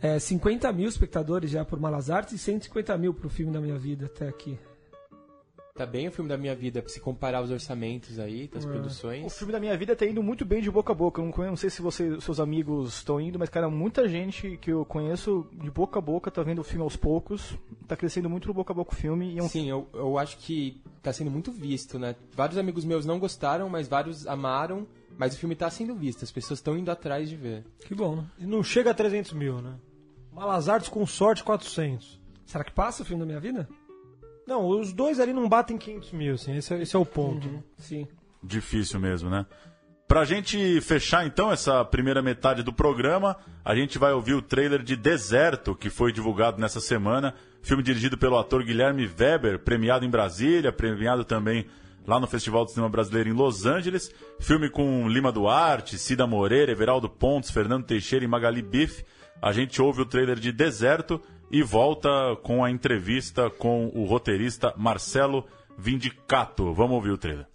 [0.03, 3.61] é, 50 mil espectadores já por Malas Artes e 150 mil para o filme da
[3.61, 4.59] minha vida até aqui.
[5.79, 8.69] Tá bem o filme da minha vida, pra se comparar os orçamentos aí, das O
[8.69, 9.39] produções.
[9.39, 11.21] filme da minha vida tá indo muito bem de boca a boca.
[11.21, 14.57] Eu não, conheço, não sei se você, seus amigos estão indo, mas, cara, muita gente
[14.57, 17.57] que eu conheço de boca a boca tá vendo o filme aos poucos.
[17.87, 19.35] Tá crescendo muito no boca a boca o filme.
[19.35, 22.17] E é um Sim, eu, eu acho que tá sendo muito visto, né?
[22.35, 24.85] Vários amigos meus não gostaram, mas vários amaram.
[25.17, 27.65] Mas o filme tá sendo visto, as pessoas estão indo atrás de ver.
[27.87, 28.27] Que bom, né?
[28.37, 29.75] E não chega a 300 mil, né?
[30.33, 32.21] Malas Artes com sorte 400.
[32.45, 33.69] Será que passa o filme da minha vida?
[34.49, 37.63] Não, os dois ali não batem 500 mil, assim, esse é, esse é o ponto.
[37.77, 38.09] Sim.
[38.43, 39.45] Difícil mesmo, né?
[40.09, 44.83] Pra gente fechar então essa primeira metade do programa, a gente vai ouvir o trailer
[44.83, 47.35] de Deserto, que foi divulgado nessa semana.
[47.61, 51.67] Filme dirigido pelo ator Guilherme Weber, premiado em Brasília, premiado também
[52.07, 54.11] lá no Festival do Cinema Brasileiro em Los Angeles.
[54.41, 59.05] Filme com Lima Duarte, Cida Moreira, Everaldo Pontes, Fernando Teixeira e Magali Biff.
[59.43, 62.11] A gente ouve o trailer de Deserto e volta
[62.43, 65.45] com a entrevista com o roteirista Marcelo
[65.77, 66.73] Vindicato.
[66.73, 67.47] Vamos ouvir o trailer.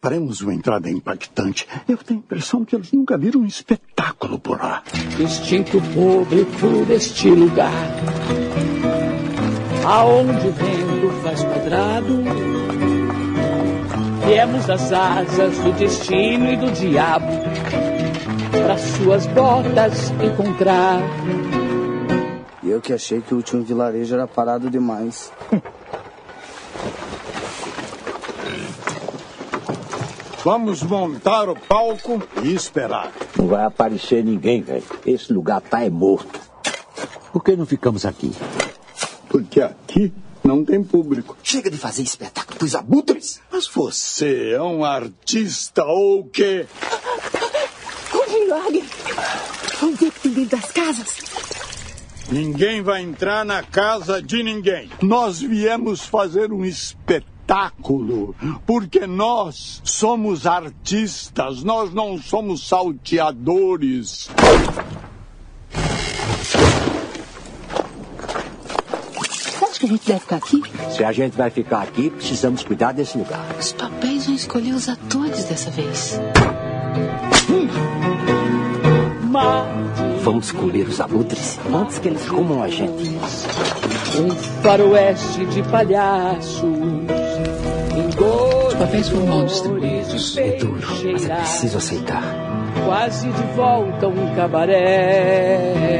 [0.00, 1.66] Faremos uma entrada impactante.
[1.88, 4.84] Eu tenho a impressão que eles nunca viram um espetáculo por lá.
[5.18, 7.72] instinto público deste lugar.
[9.84, 12.22] Aonde o vento faz quadrado,
[14.24, 17.26] viemos das asas do destino e do diabo,
[18.52, 21.00] para suas botas encontrar.
[22.68, 25.32] Eu que achei que o último vilarejo era parado demais.
[30.44, 33.10] Vamos montar o palco e esperar.
[33.36, 34.84] Não vai aparecer ninguém, velho.
[35.06, 36.38] Esse lugar tá é morto.
[37.32, 38.32] Por que não ficamos aqui?
[39.28, 40.12] Porque aqui
[40.44, 41.36] não tem público.
[41.42, 43.40] Chega de fazer espetáculo pros abutres.
[43.50, 46.66] Mas você é um artista ou o quê?
[48.12, 48.84] O milagre!
[49.80, 51.57] Vamos ver que tem dentro das casas.
[52.30, 54.90] Ninguém vai entrar na casa de ninguém.
[55.00, 58.34] Nós viemos fazer um espetáculo,
[58.66, 64.28] porque nós somos artistas, nós não somos salteadores.
[69.58, 70.62] Você acha que a gente deve ficar aqui?
[70.94, 73.46] Se a gente vai ficar aqui, precisamos cuidar desse lugar.
[73.58, 76.20] Os papéis vão escolher os atores dessa vez.
[80.22, 83.18] Vamos escolher os abutres antes que eles comam a gente.
[84.18, 84.30] Um
[84.62, 86.62] faroeste de palhaços.
[88.68, 90.36] Os papéis foram mal distribuídos.
[90.36, 92.22] É duro, mas é preciso aceitar.
[92.84, 95.98] Quase de volta um cabaré.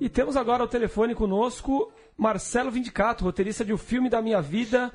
[0.00, 4.90] E temos agora ao telefone conosco Marcelo Vindicato, roteirista de O Filme da Minha Vida,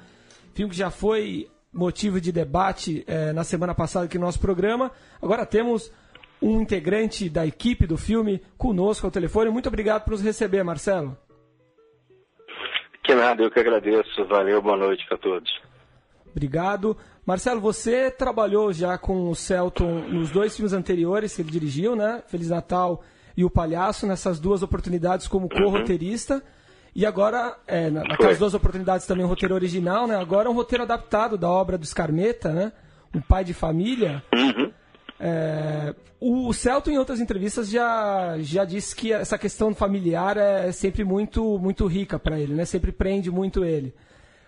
[0.54, 4.92] filme que já foi motivo de debate eh, na semana passada aqui no nosso programa.
[5.22, 5.90] Agora temos
[6.42, 9.50] um integrante da equipe do filme conosco ao telefone.
[9.50, 11.18] Muito obrigado por nos receber, Marcelo.
[13.02, 14.26] Que nada, eu que agradeço.
[14.26, 15.50] Valeu, boa noite para todos.
[16.30, 16.98] Obrigado.
[17.26, 22.22] Marcelo, você trabalhou já com o Celton nos dois filmes anteriores que ele dirigiu, né?
[22.28, 23.02] Feliz Natal
[23.38, 26.44] e O Palhaço, nessas duas oportunidades como co-roteirista.
[26.96, 30.16] E agora, é, na- naquelas duas oportunidades também um roteiro original, né?
[30.16, 32.72] Agora um roteiro adaptado da obra do Scarmeta, né?
[33.16, 34.24] Um pai de família.
[35.20, 41.04] É, o Celton, em outras entrevistas, já, já disse que essa questão familiar é sempre
[41.04, 42.66] muito, muito rica para ele, né?
[42.66, 43.94] Sempre prende muito ele.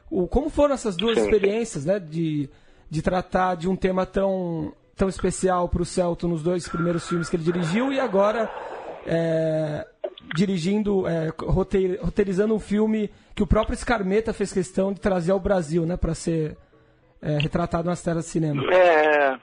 [0.09, 1.99] O, como foram essas duas experiências, né?
[1.99, 2.49] De,
[2.89, 7.29] de tratar de um tema tão, tão especial para o Celton nos dois primeiros filmes
[7.29, 8.49] que ele dirigiu e agora
[9.05, 9.85] é,
[10.33, 15.39] dirigindo, é, roteir- roteirizando um filme que o próprio Scarmeta fez questão de trazer ao
[15.39, 15.97] Brasil, né?
[15.97, 16.57] Para ser
[17.21, 18.63] é, retratado nas telas de cinema.
[18.73, 19.37] É,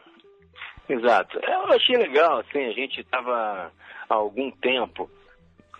[0.88, 1.38] exato.
[1.38, 3.70] Eu achei legal, assim, a gente estava
[4.08, 5.10] há algum tempo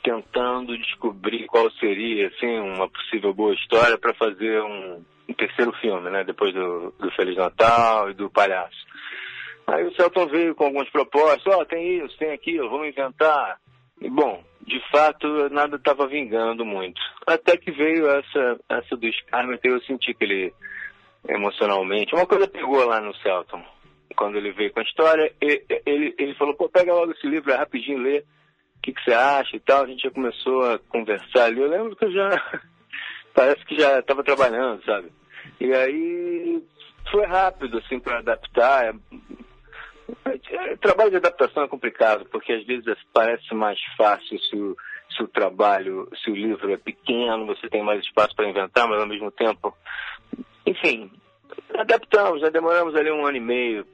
[0.02, 6.10] tentando descobrir qual seria, assim, uma possível boa história para fazer um, um terceiro filme,
[6.10, 8.84] né, depois do, do Feliz Natal e do Palhaço.
[9.64, 13.58] Aí o Celton veio com algumas propostas, ó, tem isso, tem aquilo, vamos inventar.
[14.00, 17.00] E, bom, de fato, nada estava vingando muito.
[17.26, 20.54] Até que veio essa, essa do Scarmet, eu senti que ele,
[21.28, 23.62] emocionalmente, uma coisa pegou lá no Celton.
[24.16, 27.56] Quando ele veio com a história, ele, ele, falou, pô, pega logo esse livro, é
[27.56, 28.24] rapidinho, lê, o
[28.82, 29.84] que, que você acha e tal.
[29.84, 31.60] A gente já começou a conversar ali.
[31.60, 32.30] Eu lembro que eu já,
[33.34, 35.10] parece que já estava trabalhando, sabe?
[35.60, 36.62] E aí
[37.10, 38.94] foi rápido, assim, para adaptar.
[40.24, 44.76] É, trabalho de adaptação é complicado, porque às vezes parece mais fácil se o,
[45.10, 49.00] se o trabalho, se o livro é pequeno, você tem mais espaço para inventar, mas
[49.00, 49.74] ao mesmo tempo.
[50.66, 51.10] Enfim,
[51.74, 53.86] adaptamos, já demoramos ali um ano e meio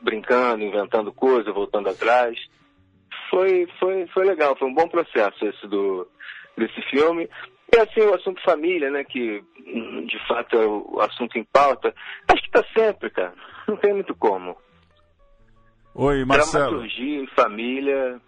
[0.00, 2.38] brincando, inventando coisas, voltando atrás.
[3.30, 6.06] Foi, foi, foi legal, foi um bom processo esse do,
[6.56, 7.28] desse filme.
[7.74, 9.42] E assim, o assunto família, né, que
[10.06, 11.94] de fato é o assunto em pauta,
[12.28, 13.32] acho que está sempre, cara.
[13.66, 14.56] Não tem muito como.
[15.94, 16.78] Oi, Marcelo.
[16.78, 18.20] Dramaturgia, família.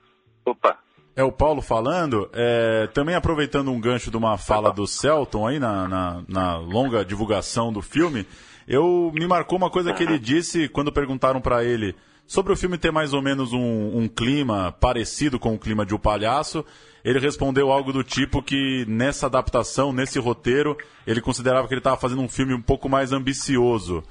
[0.44, 0.78] Opa.
[1.16, 2.28] É o Paulo falando.
[2.32, 7.04] É, também aproveitando um gancho de uma fala do Celton aí na, na, na longa
[7.04, 8.26] divulgação do filme,
[8.66, 11.94] eu me marcou uma coisa que ele disse quando perguntaram para ele
[12.26, 15.94] sobre o filme ter mais ou menos um, um, clima parecido com o clima de
[15.94, 16.64] O Palhaço.
[17.04, 21.98] Ele respondeu algo do tipo que nessa adaptação, nesse roteiro, ele considerava que ele estava
[21.98, 24.02] fazendo um filme um pouco mais ambicioso.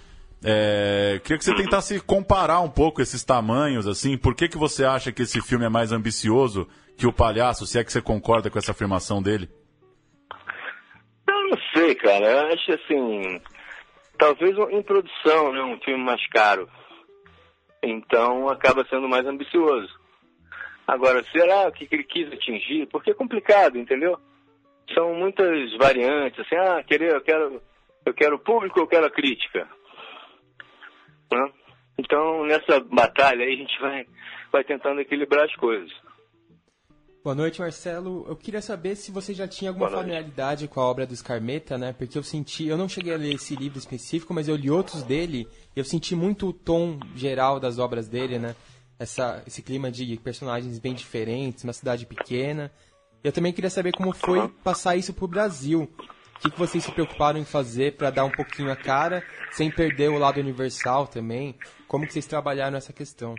[0.46, 4.18] É, queria que você tentasse comparar um pouco esses tamanhos, assim.
[4.18, 7.80] Por que, que você acha que esse filme é mais ambicioso que o Palhaço, se
[7.80, 9.50] é que você concorda com essa afirmação dele?
[11.28, 12.26] Eu não sei, cara.
[12.26, 13.42] Eu acho assim.
[14.18, 15.62] Talvez em produção, né?
[15.64, 16.70] Um filme mais caro.
[17.82, 19.90] Então acaba sendo mais ambicioso.
[20.86, 22.88] Agora, será o que ele quis atingir?
[22.88, 24.18] Porque é complicado, entendeu?
[24.94, 27.62] São muitas variantes, assim, ah, querer, eu quero,
[28.06, 29.66] eu quero público, eu quero a crítica.
[31.32, 31.52] Né?
[31.98, 34.06] Então, nessa batalha aí, a gente vai,
[34.52, 35.92] vai tentando equilibrar as coisas.
[37.24, 38.26] Boa noite, Marcelo.
[38.28, 41.94] Eu queria saber se você já tinha alguma familiaridade com a obra do Scarmeta, né?
[41.94, 45.04] Porque eu senti, eu não cheguei a ler esse livro específico, mas eu li outros
[45.04, 48.54] dele e eu senti muito o tom geral das obras dele, né?
[49.00, 52.70] Essa, esse clima de personagens bem diferentes, uma cidade pequena.
[53.24, 55.90] Eu também queria saber como foi passar isso para o Brasil.
[56.36, 59.72] O que, que vocês se preocuparam em fazer para dar um pouquinho a cara, sem
[59.72, 61.56] perder o lado universal também?
[61.88, 63.36] Como que vocês trabalharam essa questão?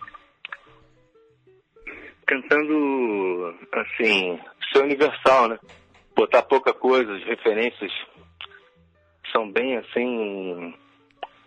[2.27, 4.41] Tentando, assim,
[4.73, 5.59] ser universal, né?
[6.17, 7.93] Botar pouca coisa, as referências
[9.31, 10.75] são bem, assim,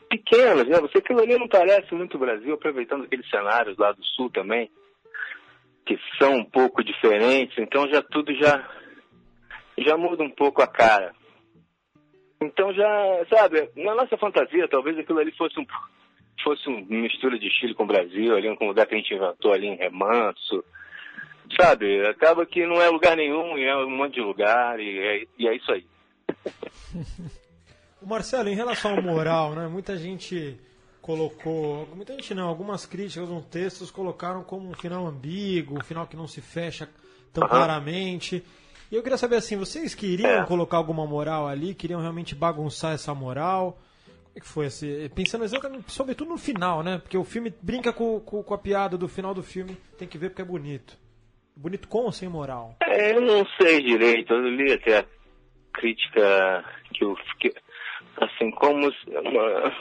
[0.09, 0.79] pequenas, né?
[0.81, 4.69] Você aquilo ali não parece muito Brasil, aproveitando aqueles cenários lá do Sul também,
[5.85, 8.67] que são um pouco diferentes, então já tudo já,
[9.77, 11.13] já muda um pouco a cara.
[12.39, 15.65] Então já, sabe, na nossa fantasia, talvez aquilo ali fosse um
[16.43, 19.51] fosse uma mistura de Chile com o Brasil, ali um lugar que a gente inventou
[19.51, 20.63] ali em Remanso,
[21.59, 22.05] sabe?
[22.05, 25.47] Acaba que não é lugar nenhum, e é um monte de lugar, e é, e
[25.47, 25.85] é isso aí.
[28.01, 29.67] Marcelo, em relação ao moral, né?
[29.67, 30.57] Muita gente
[31.01, 36.07] colocou, muita gente não, algumas críticas nos textos colocaram como um final ambíguo, um final
[36.07, 36.87] que não se fecha
[37.33, 37.49] tão uhum.
[37.49, 38.43] claramente.
[38.91, 40.45] E eu queria saber assim, vocês queriam é.
[40.45, 41.73] colocar alguma moral ali?
[41.73, 43.77] Queriam realmente bagunçar essa moral?
[44.05, 45.09] Como é que foi assim?
[45.13, 46.99] Pensando exatamente, sobretudo no final, né?
[46.99, 50.17] Porque o filme brinca com, com, com, a piada do final do filme, tem que
[50.17, 50.97] ver porque é bonito.
[51.55, 52.75] Bonito com ou sem moral?
[52.81, 55.05] É, eu não sei direito, eu li até a
[55.73, 57.53] crítica que eu fiquei.
[58.21, 58.87] Assim, como.
[59.07, 59.73] Uma,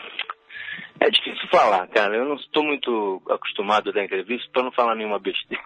[1.00, 2.16] é difícil falar, cara.
[2.16, 5.62] Eu não estou muito acostumado a dar entrevista para não falar nenhuma besteira.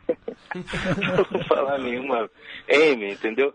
[1.30, 2.30] não falar nenhuma
[2.68, 3.54] M, entendeu?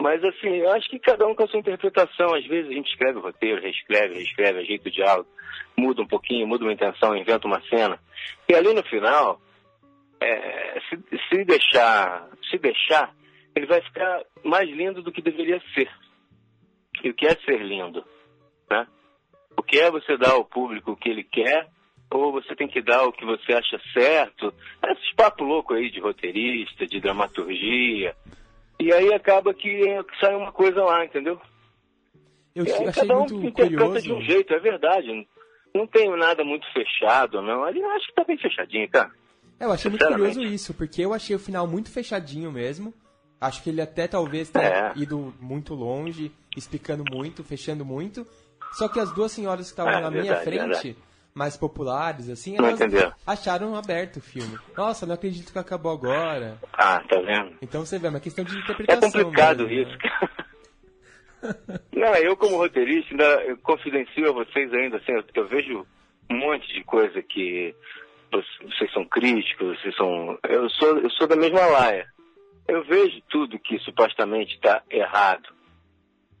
[0.00, 2.34] Mas assim, eu acho que cada um com a sua interpretação.
[2.34, 5.28] Às vezes a gente escreve o roteiro, reescreve, reescreve, ajeita o diálogo,
[5.76, 7.98] muda um pouquinho, muda uma intenção, inventa uma cena.
[8.48, 9.40] E ali no final,
[10.20, 13.12] é, se, se deixar, se deixar,
[13.54, 15.90] ele vai ficar mais lindo do que deveria ser.
[17.02, 18.04] E o que é ser lindo,
[18.70, 18.86] né?
[19.66, 21.66] O que é você dar ao público o que ele quer,
[22.08, 24.54] ou você tem que dar o que você acha certo.
[24.84, 28.14] Esses papos loucos aí de roteirista, de dramaturgia.
[28.78, 29.82] E aí acaba que
[30.20, 31.40] sai uma coisa lá, entendeu?
[32.54, 34.06] Eu aí, achei cada um muito interpreta curioso.
[34.06, 35.28] de um jeito, é verdade.
[35.74, 37.64] Não tenho nada muito fechado, não.
[37.64, 39.10] Ali eu acho que tá bem fechadinho, cara.
[39.58, 42.94] É, eu achei muito curioso isso, porque eu achei o final muito fechadinho mesmo.
[43.40, 44.92] Acho que ele até talvez tenha é.
[44.94, 48.24] ido muito longe, explicando muito, fechando muito.
[48.72, 50.96] Só que as duas senhoras que estavam é, na verdade, minha frente, verdade.
[51.34, 52.78] mais populares, assim, elas
[53.26, 54.58] acharam aberto o filme.
[54.76, 56.58] Nossa, não acredito que acabou agora.
[56.72, 57.56] Ah, tá vendo?
[57.62, 59.08] Então você vê, é uma questão de interpretação.
[59.08, 60.28] É complicado mesmo, isso, né?
[61.92, 65.86] Não, eu como roteirista, ainda confidencio a vocês ainda, assim, eu, eu, vejo
[66.30, 67.74] um monte de coisa que
[68.30, 70.38] vocês são críticos, vocês são.
[70.48, 72.06] Eu sou, eu sou da mesma laia.
[72.66, 75.48] eu vejo tudo que supostamente está errado.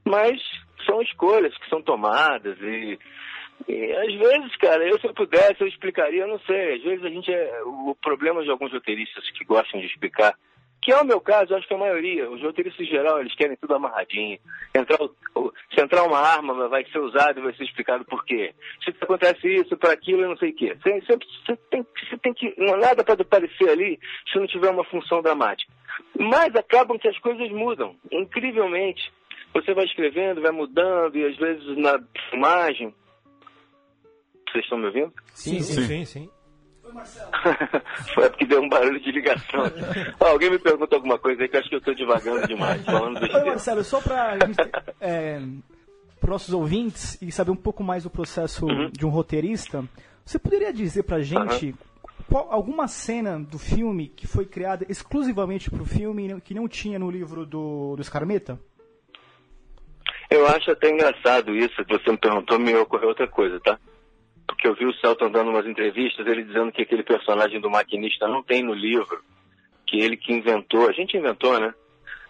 [0.04, 0.40] Mas
[0.86, 2.98] são escolhas que são tomadas e,
[3.68, 6.74] e, às vezes, cara, eu se eu pudesse, eu explicaria, eu não sei.
[6.76, 7.62] Às vezes a gente é.
[7.64, 10.34] O problema de alguns roteiristas que gostam de explicar,
[10.82, 13.56] que é o meu caso, acho que a maioria, os roteiristas em geral, eles querem
[13.56, 14.38] tudo amarradinho.
[14.74, 14.98] Entrar,
[15.74, 18.54] se entrar uma arma, vai ser usada e vai ser explicado por quê.
[18.84, 20.76] Se acontece isso, para aquilo, eu não sei o quê.
[20.80, 22.54] Você- você tem, você tem que.
[22.58, 23.98] Não, nada pode aparecer ali
[24.30, 25.72] se não tiver uma função dramática.
[26.18, 29.10] Mas acabam que as coisas mudam, incrivelmente.
[29.62, 31.98] Você vai escrevendo, vai mudando, e às vezes na
[32.30, 32.94] filmagem.
[34.50, 35.12] Vocês estão me ouvindo?
[35.34, 36.04] Sim, sim, sim.
[36.04, 36.30] sim.
[38.14, 39.60] Foi porque deu um barulho de ligação.
[40.20, 42.84] Ó, alguém me pergunta alguma coisa aí que eu acho que eu tô devagando demais,
[42.84, 43.44] falando Oi.
[43.44, 44.38] Marcelo, só para
[45.00, 45.40] é,
[46.22, 48.88] os nossos ouvintes e saber um pouco mais do processo Uhum.
[48.90, 49.84] de um roteirista,
[50.24, 51.74] você poderia dizer pra gente
[52.30, 56.68] qual- alguma cena do filme que foi criada exclusivamente pro filme e não- que não
[56.68, 58.58] tinha no livro do, do Scarmeta?
[60.30, 63.78] Eu acho até engraçado isso, que você me perguntou, me ocorreu outra coisa, tá?
[64.46, 68.26] Porque eu vi o Celton dando umas entrevistas, ele dizendo que aquele personagem do maquinista
[68.26, 69.22] não tem no livro,
[69.86, 71.72] que ele que inventou, a gente inventou, né?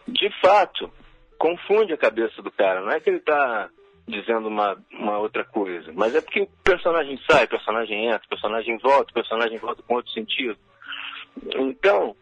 [0.07, 0.90] De fato,
[1.38, 3.70] confunde a cabeça do cara, não é que ele tá
[4.07, 8.28] dizendo uma, uma outra coisa, mas é porque o personagem sai, o personagem entra, o
[8.28, 10.57] personagem volta, o personagem volta com outro sentido.
[11.57, 12.14] Então,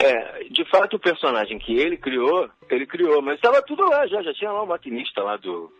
[0.00, 4.22] é, de fato, o personagem que ele criou, ele criou, mas estava tudo lá já,
[4.22, 5.72] já tinha lá o maquinista lá do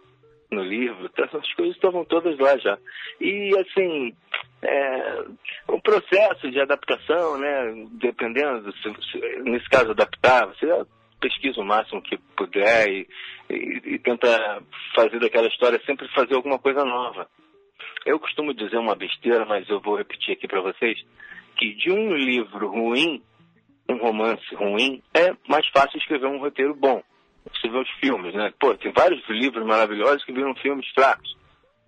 [0.51, 2.79] no livro, tá, as coisas estavam todas lá já.
[3.21, 4.15] E assim,
[4.63, 5.25] é,
[5.69, 10.67] o processo de adaptação, né, dependendo, se, se- nesse caso adaptar, você
[11.21, 13.07] pesquisa o máximo que puder e,
[13.51, 14.63] e, e tenta
[14.95, 17.29] fazer daquela história sempre fazer alguma coisa nova.
[18.07, 20.99] Eu costumo dizer uma besteira, mas eu vou repetir aqui para vocês,
[21.57, 23.23] que de um livro ruim
[23.89, 27.03] um romance ruim, é mais fácil escrever um roteiro bom.
[27.53, 28.53] Você vê os filmes, né?
[28.61, 31.37] Pô, tem vários livros maravilhosos que viram filmes fracos.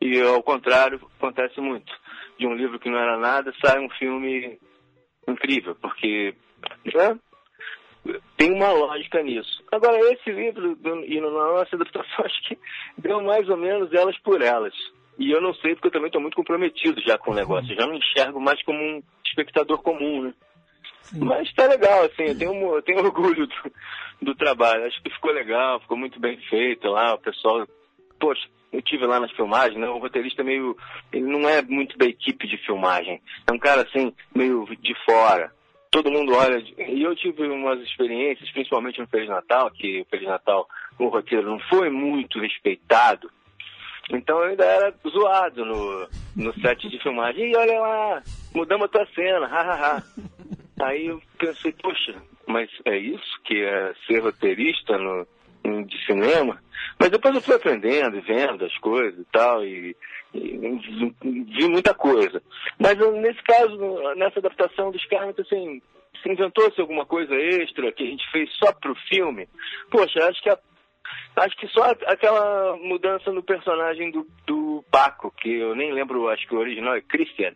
[0.01, 1.93] E ao contrário, acontece muito.
[2.39, 4.59] De um livro que não era nada, sai um filme
[5.29, 6.35] incrível, porque
[6.87, 7.19] né?
[8.37, 9.63] tem uma lógica nisso.
[9.71, 12.59] Agora, esse livro, e na nossa adaptação, acho que
[12.97, 14.75] deu mais ou menos elas por elas.
[15.19, 17.71] E eu não sei, porque eu também estou muito comprometido já com o negócio.
[17.71, 20.35] Eu já não enxergo mais como um espectador comum, né?
[21.13, 23.73] Mas tá legal, assim, eu tenho, eu tenho orgulho do,
[24.23, 24.87] do trabalho.
[24.87, 27.67] Acho que ficou legal, ficou muito bem feito lá, o pessoal.
[28.19, 29.89] Poxa, eu tive lá nas filmagens, né?
[29.89, 30.77] O roteirista é meio.
[31.13, 33.21] Ele não é muito da equipe de filmagem.
[33.47, 35.53] É um cara assim, meio de fora.
[35.91, 36.63] Todo mundo olha.
[36.79, 41.51] E eu tive umas experiências, principalmente no Feliz Natal, que o Feliz Natal, o roteiro
[41.51, 43.29] não foi muito respeitado.
[44.09, 47.51] Então eu ainda era zoado no, no set de filmagem.
[47.51, 48.23] E olha lá,
[48.55, 50.05] mudamos a tua cena, hahaha.
[50.83, 52.15] Aí eu pensei, poxa,
[52.47, 55.27] mas é isso que é ser roteirista no,
[55.85, 56.63] de cinema?
[56.99, 59.97] Mas depois eu fui aprendendo e vendo as coisas e tal, e,
[60.35, 60.79] e
[61.23, 62.43] vi muita coisa.
[62.79, 63.77] Mas nesse caso,
[64.17, 65.83] nessa adaptação do Scarlet, assim,
[66.23, 69.49] se inventou-se alguma coisa extra que a gente fez só pro filme.
[69.91, 70.59] Poxa, acho que a
[71.37, 76.47] Acho que só aquela mudança no personagem do, do Paco, que eu nem lembro, acho
[76.47, 77.55] que o original é Christian,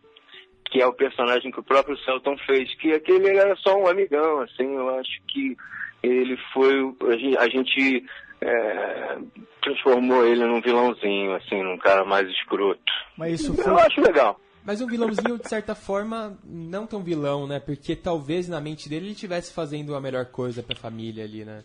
[0.64, 4.40] que é o personagem que o próprio Celton fez, que aquele era só um amigão,
[4.40, 5.56] assim, eu acho que
[6.02, 6.74] ele foi,
[7.10, 8.04] a gente, a gente,
[8.40, 9.18] é,
[9.62, 12.82] transformou ele num vilãozinho, assim, num cara mais escroto.
[13.16, 14.38] Mas isso Eu acho legal.
[14.64, 17.60] Mas um vilãozinho, de certa forma, não tão vilão, né?
[17.60, 21.62] Porque talvez na mente dele ele estivesse fazendo a melhor coisa pra família ali, né?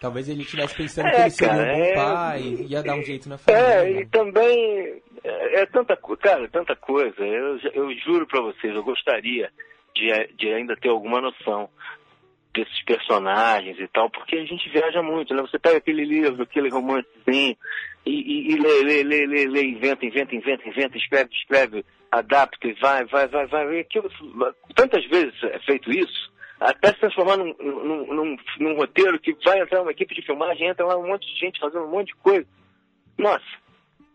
[0.00, 2.94] Talvez ele estivesse pensando É, que ele seria um cara, bom é- pai, ia dar
[2.94, 3.66] um jeito na família.
[3.66, 7.24] É, e também é, é tanta coisa, cara, tanta coisa.
[7.24, 9.50] Eu, eu juro pra vocês, eu gostaria
[9.94, 11.68] de, de ainda ter alguma noção
[12.54, 15.42] desses personagens e tal, porque a gente viaja muito, né?
[15.42, 17.56] Você pega aquele livro, aquele romancezinho,
[18.06, 22.66] e, e, e lê, lê, lê, lê, lê, inventa, inventa, inventa, inventa, escreve, escreve, adapta
[22.66, 23.80] e vai, vai, vai, vai.
[23.80, 24.08] Aquilo,
[24.74, 29.60] tantas vezes é feito isso, até se transformar num, num, num, num roteiro que vai
[29.60, 32.16] entrar uma equipe de filmagem, entra lá um monte de gente fazendo um monte de
[32.16, 32.46] coisa.
[33.18, 33.44] Nossa,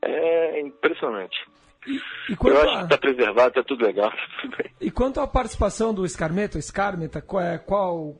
[0.03, 1.37] é impressionante.
[2.29, 5.93] E quanto, Eu acho que está preservado, está tudo legal, tudo e quanto à participação
[5.93, 8.15] do Scarmeta, o Scarmeta, qual, é- qual-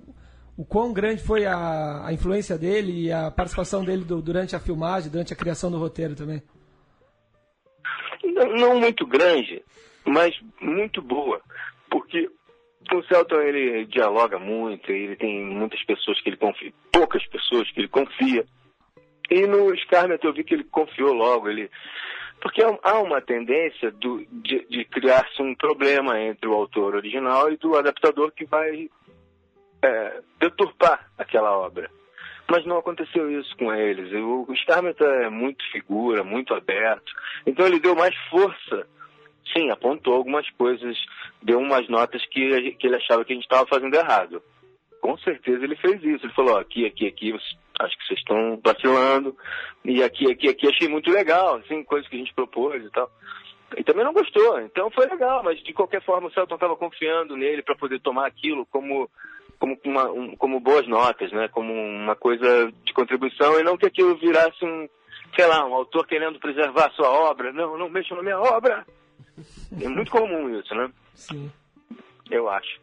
[0.58, 4.60] o quão grande foi a, a influência dele e a participação dele do- durante a
[4.60, 6.42] filmagem, durante a criação do roteiro também?
[8.24, 9.64] Não, não muito grande,
[10.06, 11.42] mas muito boa.
[11.90, 12.30] Porque
[12.94, 17.80] o Celton ele dialoga muito, ele tem muitas pessoas que ele confia, poucas pessoas que
[17.82, 18.46] ele confia.
[19.32, 21.72] E no Scarmet eu vi que ele confiou logo, ele
[22.42, 27.56] porque há uma tendência do- de, de criar-se um problema entre o autor original e
[27.56, 28.90] do adaptador que vai
[29.84, 31.90] é, deturpar aquela obra.
[32.50, 34.12] Mas não aconteceu isso com eles.
[34.12, 34.54] O, o
[35.04, 37.14] é muito figura, muito aberto.
[37.46, 38.88] Então ele deu mais força.
[39.56, 40.98] Sim, apontou algumas coisas,
[41.42, 44.42] deu umas notas que, que ele achava que a gente estava fazendo errado.
[45.00, 46.26] Com certeza ele fez isso.
[46.26, 47.34] Ele falou, aqui, aqui, aqui,
[47.80, 49.36] acho que vocês estão vacilando.
[49.86, 53.09] E aqui, aqui, aqui, achei muito legal, assim, coisas que a gente propôs e tal.
[53.78, 57.38] E também não gostou, então foi legal, mas de qualquer forma o Celton estava confiando
[57.38, 59.09] nele para poder tomar aquilo como
[59.57, 61.47] como, uma, um- como boas notas, né?
[61.49, 64.89] Como uma coisa de contribuição e não que aquilo virasse um,
[65.36, 67.53] sei lá, um autor querendo preservar a sua obra.
[67.53, 68.84] Não, não mexam na minha obra.
[69.80, 70.91] É muito comum isso, né?
[71.13, 71.51] Sim.
[72.32, 72.80] Eu acho.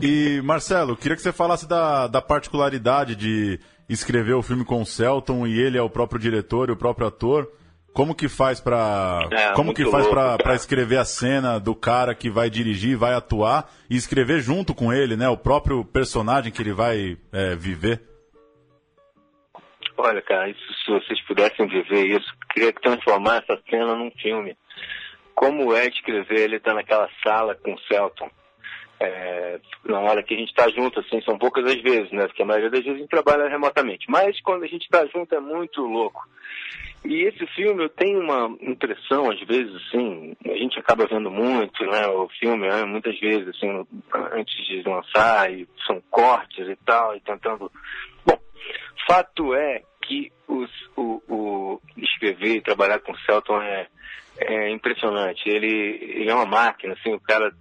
[0.00, 3.58] E, Marcelo, queria que você falasse da, da particularidade de
[3.88, 7.06] escrever o filme com o Celton e ele é o próprio diretor e o próprio
[7.06, 7.50] ator.
[7.92, 12.30] Como que faz pra É, como que faz pra escrever a cena do cara que
[12.30, 15.28] vai dirigir, vai atuar e escrever junto com ele, né?
[15.28, 18.02] O próprio personagem que ele vai é, viver.
[19.96, 24.56] Olha, cara, isso, se vocês pudessem viver isso, queria transformar essa cena num filme.
[25.34, 28.30] Como é escrever ele tá naquela sala com o Celton?
[29.00, 32.26] É, na hora que a gente está junto, assim, são poucas as vezes, né?
[32.26, 34.06] Porque a maioria das vezes a gente trabalha remotamente.
[34.10, 36.26] Mas quando a gente está junto é muito louco.
[37.04, 41.84] E esse filme eu tenho uma impressão, às vezes, assim, a gente acaba vendo muito,
[41.86, 43.86] né, o filme, né, muitas vezes, assim,
[44.32, 47.70] antes de lançar, e são cortes e tal, e tentando.
[48.26, 48.36] Bom,
[49.06, 53.86] fato é que os, o, o escrever e trabalhar com o Celton é,
[54.40, 55.48] é impressionante.
[55.48, 57.52] Ele, ele é uma máquina, assim, o cara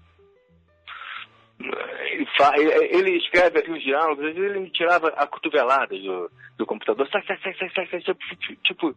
[1.60, 7.08] ele, escreve ali os diálogos, às vezes ele me tirava a cotovelada do, do computador,
[7.10, 8.16] sai, sai, sai, sai, sai, sai, sai,
[8.64, 8.96] tipo,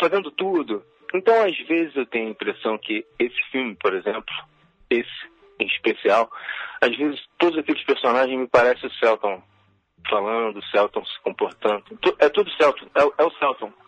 [0.00, 0.82] fazendo tudo.
[1.14, 4.34] Então, às vezes eu tenho a impressão que esse filme, por exemplo,
[4.90, 6.28] esse em especial,
[6.80, 9.40] às vezes todos aqueles personagens me parecem o Celton
[10.08, 11.84] falando, o Celton se comportando.
[12.18, 13.72] É tudo Celton, é, é o Celton.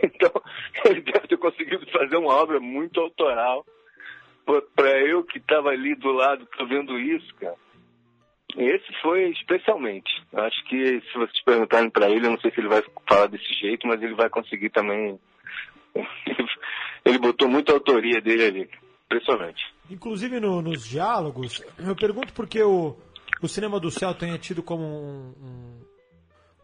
[0.00, 0.30] Então,
[0.88, 3.66] ele deve ter conseguido fazer uma obra muito autoral
[4.74, 7.56] para eu que estava ali do lado, tô vendo isso, cara.
[8.56, 10.10] Esse foi especialmente.
[10.32, 13.52] Acho que se vocês perguntarem para ele, eu não sei se ele vai falar desse
[13.54, 15.18] jeito, mas ele vai conseguir também.
[17.04, 18.70] ele botou muita autoria dele ali.
[19.06, 19.62] Impressionante.
[19.90, 22.96] Inclusive no- nos diálogos, eu pergunto porque o,
[23.42, 25.80] o cinema do céu tem tido como um, um,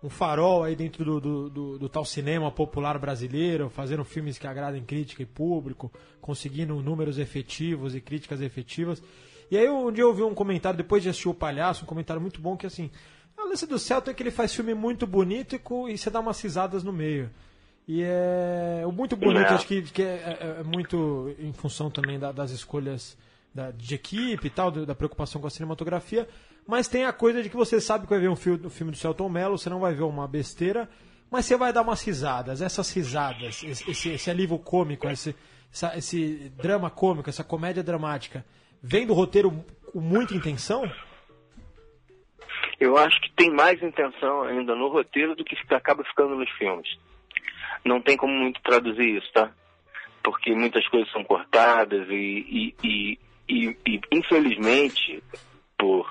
[0.05, 4.47] um farol aí dentro do, do, do- do tal cinema popular brasileiro, fazendo filmes que
[4.47, 5.91] agradem crítica e público,
[6.21, 9.03] conseguindo números efetivos e críticas efetivas.
[9.51, 12.21] E aí um dia eu ouvi um comentário, depois de assistir o Palhaço, um comentário
[12.21, 12.91] muito bom que assim,
[13.37, 15.61] a lance do Celto é que ele faz filme muito bonito e,
[15.93, 17.31] e você dá umas risadas no meio.
[17.89, 19.55] E é o muito bonito, É.
[19.55, 23.17] acho que, que é, é- é muito em função também da- das escolhas
[23.55, 26.27] da- de equipe e tal, da preocupação com a cinematografia.
[26.67, 28.91] Mas tem a coisa de que você sabe que vai ver um filme, um filme
[28.93, 30.89] do Celton Mello, você não vai ver uma besteira,
[31.31, 32.63] mas você vai dar umas risadas.
[32.63, 35.37] Essas risadas, esse, esse, esse alívio cômico, esse,
[35.71, 38.45] essa- esse drama cômico, essa comédia dramática,
[38.83, 39.51] vem do roteiro
[39.93, 40.91] com muita intenção?
[42.81, 46.89] Eu acho que tem mais intenção ainda no roteiro do que acaba ficando nos filmes.
[47.85, 49.51] Não tem como muito traduzir isso, tá?
[50.23, 55.23] Porque muitas coisas são cortadas e, e, e- e, infelizmente,
[55.79, 56.11] por,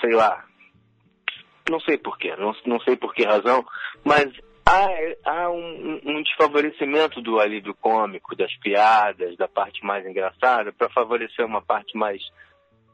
[0.00, 0.44] sei lá,
[1.68, 3.64] não sei porquê, não, não sei por que razão,
[4.04, 4.30] mas
[4.66, 4.88] há,
[5.30, 11.44] há um, um desfavorecimento do alívio cômico, das piadas, da parte mais engraçada, para favorecer
[11.44, 12.22] uma parte mais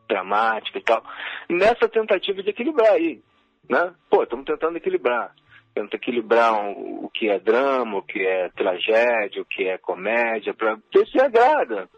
[0.08, 1.02] dramática e tal.
[1.48, 3.22] Nessa tentativa de equilibrar aí,
[3.68, 3.94] né?
[4.10, 5.34] Pô, estamos tentando equilibrar.
[5.74, 10.54] Tenta equilibrar um- o que é drama, o que é tragédia, o que é comédia,
[10.54, 11.88] para ver se agrada.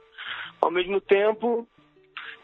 [0.62, 1.66] Ao mesmo tempo,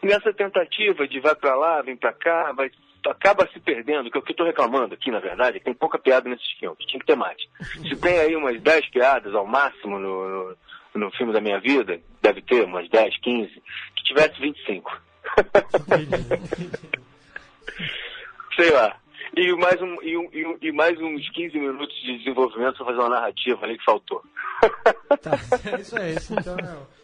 [0.07, 2.71] nessa tentativa de vai para lá, vem para cá, vai,
[3.05, 5.65] acaba se perdendo, que é o que eu estou reclamando aqui, na verdade, é que
[5.65, 7.37] tem pouca piada nesses filmes, tinha que ter mais.
[7.87, 10.57] Se tem aí umas 10 piadas ao máximo no, no,
[10.95, 13.61] no filme da minha vida, deve ter umas 10, 15,
[13.95, 15.01] que tivesse 25.
[18.55, 18.95] Sei lá.
[19.35, 22.85] E mais, um, e, um- e um- e mais uns 15 minutos de desenvolvimento para
[22.85, 24.21] fazer uma narrativa ali que faltou.
[25.65, 27.02] É isso aí, isso então é.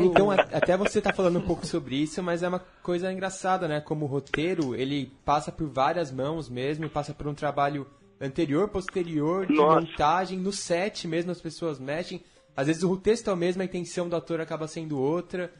[0.00, 3.66] Então, a- até você tá falando um pouco sobre isso, mas é uma coisa engraçada,
[3.66, 3.80] né?
[3.80, 7.86] Como o roteiro, ele passa por várias mãos mesmo, passa por um trabalho
[8.20, 9.80] anterior, posterior, de Nossa.
[9.80, 12.22] montagem, no set mesmo as pessoas mexem.
[12.56, 15.50] Às vezes o texto é o mesmo, a intenção do ator acaba sendo outra.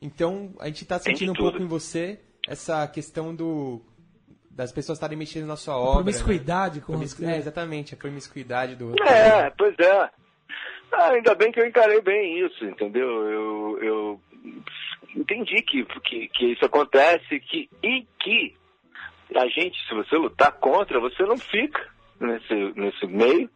[0.00, 1.50] Então, a gente tá de sentindo um tudo.
[1.50, 3.82] pouco em você essa questão do
[4.50, 5.94] das pessoas estarem mexendo na sua obra.
[6.02, 6.84] promiscuidade né?
[6.84, 9.08] com Promiscu- É, exatamente, a promiscuidade do roteiro.
[9.08, 10.10] É, pois é.
[10.92, 13.08] Ah, ainda bem que eu encarei bem isso, entendeu?
[13.28, 14.20] Eu, eu
[15.14, 18.56] entendi que, que, que isso acontece que, e que
[19.34, 21.86] a gente, se você lutar contra, você não fica
[22.18, 23.50] nesse, nesse meio.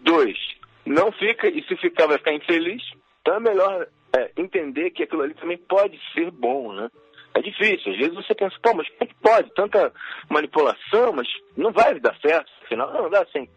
[0.00, 0.36] Dois,
[0.84, 2.82] não fica, e se ficar vai ficar infeliz.
[3.20, 6.90] Então é melhor é, entender que aquilo ali também pode ser bom, né?
[7.34, 7.92] É difícil.
[7.92, 9.54] Às vezes você pensa, pô, mas como que pode?
[9.54, 9.92] Tanta
[10.28, 12.50] manipulação, mas não vai dar certo.
[12.64, 13.48] Afinal, não, dá sim.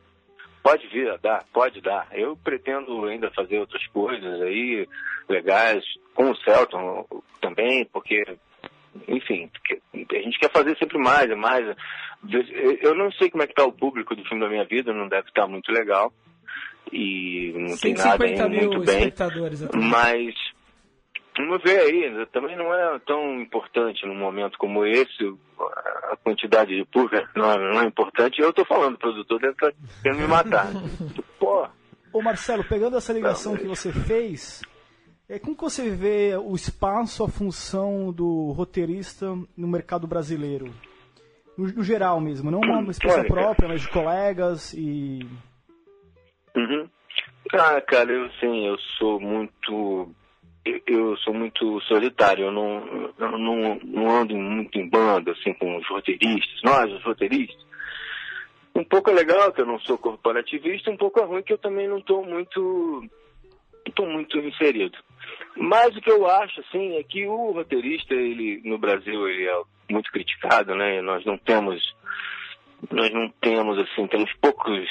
[0.66, 2.08] Pode vir a dar, pode dar.
[2.12, 4.88] Eu pretendo ainda fazer outras coisas aí
[5.30, 5.84] legais
[6.16, 7.06] com o Celton
[7.40, 8.26] também, porque,
[9.08, 9.48] enfim,
[9.94, 11.64] a gente quer fazer sempre mais e mais.
[12.82, 15.08] Eu não sei como é que está o público do filme da minha vida, não
[15.08, 16.12] deve estar muito legal.
[16.92, 19.14] E não tem nada ainda muito bem.
[19.76, 20.34] Mas
[21.38, 25.34] Vamos ver aí, também não é tão importante num momento como esse,
[26.12, 28.42] a quantidade de público não é, não é importante.
[28.42, 30.68] Eu estou falando, o produtor deve estar querendo me matar.
[31.40, 31.68] Pô.
[32.14, 34.62] Ô Marcelo, pegando essa ligação não, que você fez,
[35.28, 39.28] é, como que você vê o espaço, a função do roteirista
[39.58, 40.74] no mercado brasileiro?
[41.58, 45.28] No, no geral mesmo, não uma experiência Olha, própria, mas de colegas e.
[46.56, 46.88] Uhum.
[47.54, 50.10] Ah, cara, eu sim, eu sou muito
[50.66, 55.78] eu sou muito solitário, eu não, eu não, não ando muito em banda, assim, com
[55.78, 57.64] os roteiristas, nós, os roteiristas.
[58.74, 61.58] Um pouco é legal que eu não sou corporativista, um pouco é ruim que eu
[61.58, 63.04] também não estou muito,
[63.88, 64.98] estou muito inserido.
[65.56, 69.62] Mas o que eu acho, assim, é que o roteirista, ele, no Brasil, ele é
[69.90, 71.02] muito criticado, né?
[71.02, 71.82] Nós não temos,
[72.92, 74.86] nós não temos, assim, temos poucos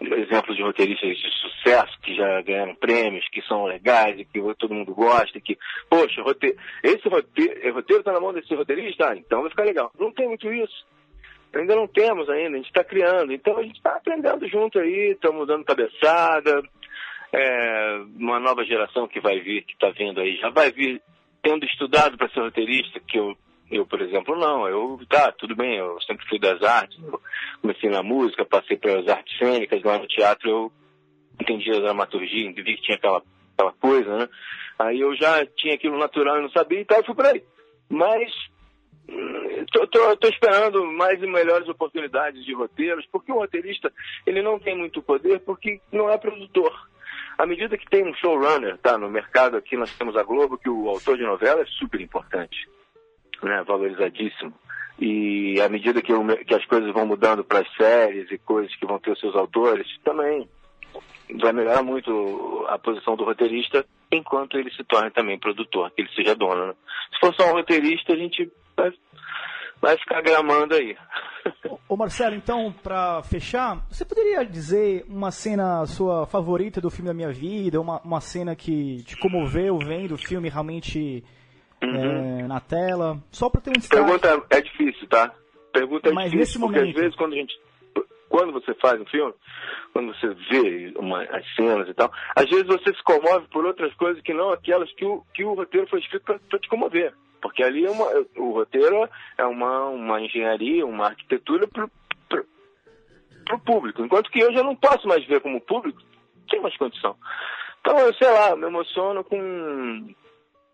[0.00, 4.74] exemplos de roteiristas de sucesso que já ganharam prêmios, que são legais e que todo
[4.74, 9.42] mundo gosta, que, poxa, roteiro, esse roteiro, roteiro está na mão desse roteirista, ah, então
[9.42, 9.92] vai ficar legal.
[9.98, 10.86] Não tem muito isso.
[11.52, 13.32] Ainda não temos ainda, a gente está criando.
[13.32, 16.62] Então a gente está aprendendo junto aí, estamos dando cabeçada.
[17.32, 21.00] É, uma nova geração que vai vir, que está vindo aí, já vai vir
[21.42, 23.36] tendo estudado para ser roteirista, que eu
[23.70, 24.68] eu, por exemplo, não.
[24.68, 26.98] Eu, tá, tudo bem, eu sempre fui das artes.
[27.62, 30.72] comecei na música, passei pelas artes cênicas, lá no teatro eu
[31.40, 33.22] entendi a dramaturgia, vi que tinha aquela,
[33.54, 34.28] aquela coisa, né?
[34.78, 37.42] Aí eu já tinha aquilo natural e não sabia, então eu fui por aí.
[37.88, 38.32] Mas
[39.08, 43.92] hum, tô, tô, tô, esperando mais e melhores oportunidades de roteiros, porque o roteirista
[44.26, 46.88] ele não tem muito poder, porque não é produtor.
[47.38, 50.68] À medida que tem um showrunner, tá, no mercado aqui nós temos a Globo, que
[50.68, 52.68] o autor de novela é super importante
[53.42, 54.52] né, valorizadíssimo.
[54.98, 56.12] E à medida que,
[56.44, 59.34] que as coisas vão mudando para as séries e coisas que vão ter os seus
[59.34, 60.46] autores, também
[61.40, 66.10] vai melhorar muito a posição do roteirista enquanto ele se torne também produtor, que ele
[66.14, 66.68] seja dono.
[66.68, 66.74] Né?
[67.14, 68.92] Se for só um roteirista, a gente vai,
[69.80, 70.96] vai ficar gramando aí.
[71.88, 77.14] Ô Marcelo, então, para fechar, você poderia dizer uma cena sua favorita do filme da
[77.14, 81.24] minha vida, uma, uma cena que te comoveu vendo o filme realmente
[81.82, 82.40] uhum.
[82.40, 84.02] é, na tela, só para ter um destaque.
[84.02, 85.32] Pergunta é difícil, tá?
[85.72, 86.96] Pergunta é Mas difícil, porque momento...
[86.96, 87.60] às vezes quando a gente
[88.30, 89.34] quando você faz um filme,
[89.92, 93.92] quando você vê uma, as cenas e tal, às vezes você se comove por outras
[93.94, 97.12] coisas que não aquelas que o, que o roteiro foi escrito para te comover.
[97.42, 98.06] Porque ali é uma,
[98.36, 101.88] o roteiro é uma, uma engenharia, uma arquitetura para
[103.52, 104.04] o público.
[104.04, 106.00] Enquanto que eu já não posso mais ver como público,
[106.48, 107.16] tem mais condição.
[107.80, 110.14] Então, eu sei lá, me emociono com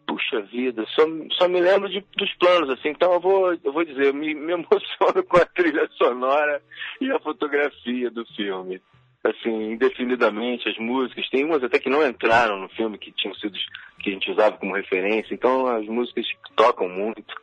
[0.06, 1.02] puxa vida, só,
[1.32, 4.52] só me lembro de, dos planos, assim, então eu vou, eu vou dizer, me, me
[4.54, 6.62] emociono com a trilha sonora
[7.00, 8.80] e a fotografia do filme.
[9.24, 13.58] Assim, indefinidamente, as músicas, tem umas até que não entraram no filme, que tinham sido,
[13.98, 17.34] que a gente usava como referência, então as músicas tocam muito.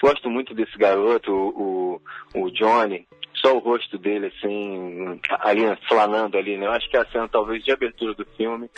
[0.00, 2.00] Gosto muito desse garoto, o,
[2.34, 3.04] o, o Johnny,
[3.34, 6.66] só o rosto dele, assim, ali, flanando ali, né?
[6.66, 8.70] Eu acho que é a cena, talvez, de abertura do filme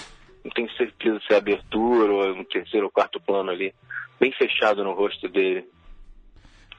[0.47, 3.75] não tenho certeza se é abertura ou um terceiro ou quarto plano ali,
[4.19, 5.65] bem fechado no rosto dele.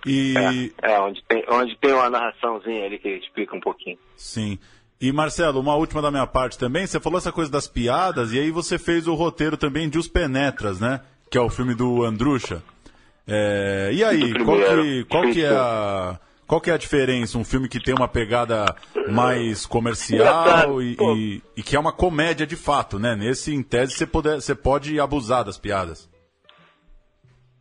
[0.05, 0.71] E...
[0.81, 3.97] É, é onde, tem, onde tem uma narraçãozinha ali que explica um pouquinho.
[4.15, 4.57] Sim.
[4.99, 8.39] E Marcelo, uma última da minha parte também, você falou essa coisa das piadas e
[8.39, 11.01] aí você fez o roteiro também de Os Penetras, né?
[11.29, 12.63] Que é o filme do Andrucha.
[13.27, 13.91] É...
[13.93, 17.37] E aí, qual que, qual que é a qual que é a diferença?
[17.37, 18.73] Um filme que tem uma pegada
[19.11, 23.15] mais comercial e, e, e, que é uma comédia de fato, né?
[23.15, 26.09] Nesse, em tese, você, pode, você pode abusar das piadas.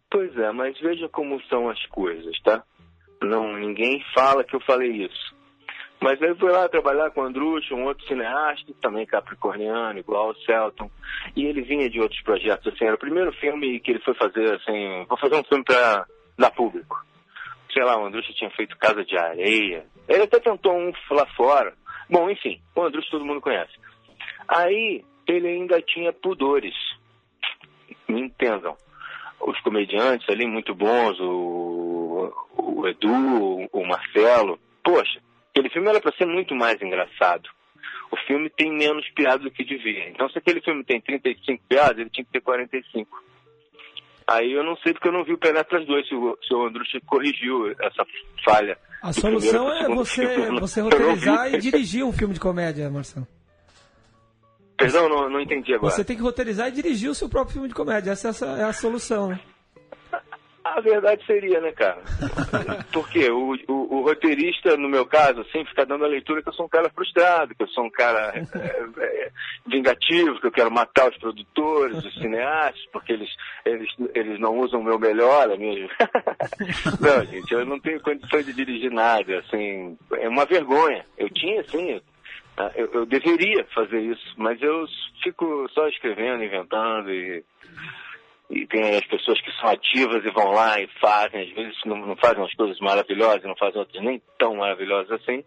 [0.09, 2.63] Pois é, mas veja como são as coisas, tá?
[3.21, 5.35] Não, ninguém fala que eu falei isso.
[6.01, 10.37] Mas aí fui lá trabalhar com o Andrucho, um outro cineasta, também capricorniano, igual o
[10.45, 10.91] Celton.
[11.35, 14.55] E ele vinha de outros projetos, assim, era o primeiro filme que ele foi fazer,
[14.55, 16.07] assim, vou fazer um filme para
[16.39, 17.05] dar público
[17.77, 19.85] sei lá, o Andrucha tinha feito Casa de Areia.
[20.09, 21.75] Ele até tentou um lá fora.
[22.09, 23.73] Bom, enfim, o Andrucha todo mundo conhece.
[24.49, 26.75] Aí ele ainda tinha pudores.
[28.09, 28.77] Me entendam.
[29.41, 34.59] Os comediantes ali muito bons, o o, Edu, o Marcelo.
[34.83, 35.21] Poxa,
[35.51, 37.49] aquele filme era para ser muito mais engraçado.
[38.11, 40.09] O filme tem menos piadas do que devia.
[40.09, 43.25] Então, se aquele filme tem 35 piadas, ele tinha que ter 45.
[44.29, 46.67] Aí eu não sei porque eu não vi o Penetras 2, se o, se o
[46.67, 48.05] Andrucci corrigiu essa
[48.45, 48.77] falha.
[49.01, 50.61] A solução é você, filme.
[50.61, 53.27] você roteirizar e dirigir um filme de comédia, Marcelo.
[54.77, 55.93] Perdão, não, não entendi agora.
[55.93, 58.11] Você tem que roteirizar e dirigir o seu próprio filme de comédia.
[58.11, 59.41] Essa, essa é a solução, né?
[60.75, 62.03] A verdade seria, né, cara?
[62.93, 66.53] Porque o, o, o roteirista, no meu caso, assim, fica dando a leitura que eu
[66.53, 69.31] sou um cara frustrado, que eu sou um cara é, é,
[69.67, 73.31] vingativo, que eu quero matar os produtores, os cineastas, porque eles,
[73.65, 75.77] eles, eles não usam o meu melhor, a minha...
[77.01, 81.05] não, gente, eu não tenho condição de dirigir nada, assim, é uma vergonha.
[81.17, 82.01] Eu tinha, assim,
[82.75, 84.87] eu, eu deveria fazer isso, mas eu
[85.23, 87.45] fico só escrevendo, inventando e
[88.51, 91.97] e tem as pessoas que são ativas e vão lá e fazem, às vezes não,
[91.97, 95.45] não fazem umas coisas maravilhosas, não fazem outras nem tão maravilhosas assim,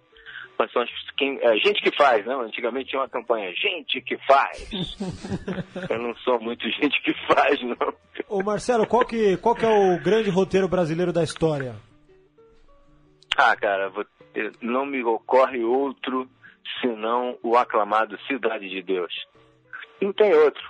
[0.57, 2.35] mas são as, quem, é, gente que faz, né?
[2.35, 4.97] Antigamente tinha uma campanha, gente que faz.
[5.89, 7.93] Eu não sou muito gente que faz, não.
[8.27, 11.75] Ô Marcelo, qual que, qual que é o grande roteiro brasileiro da história?
[13.37, 14.05] Ah, cara, vou-
[14.61, 16.29] não me ocorre outro
[16.81, 19.13] senão o aclamado Cidade de Deus.
[20.01, 20.63] Não tem outro.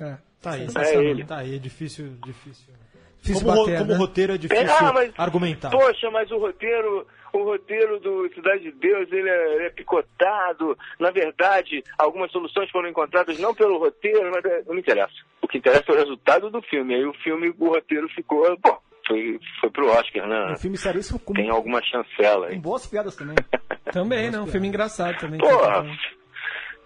[0.00, 0.31] É.
[0.42, 1.24] Tá aí, É ele.
[1.24, 2.72] tá aí, é difícil, difícil.
[3.20, 3.96] Difícil como bater, como né?
[3.96, 5.70] roteiro é difícil Ah, mas- argumentar.
[5.70, 10.76] Poxa, mas o roteiro, o roteiro do Cidade de Deus, ele é, ele é picotado.
[10.98, 15.14] Na verdade, algumas soluções foram encontradas não pelo roteiro, mas é- não me interessa.
[15.40, 16.94] O que interessa é o resultado do filme.
[16.96, 18.76] Aí o filme, o roteiro ficou, bom,
[19.06, 20.52] foi, foi pro Oscar, né?
[20.52, 22.58] Um filme seríssimo com, Tem alguma chancela com aí.
[22.58, 23.36] boas piadas também.
[23.92, 24.40] Também, né?
[24.40, 25.38] Um filme engraçado também.
[25.38, 25.84] Porra,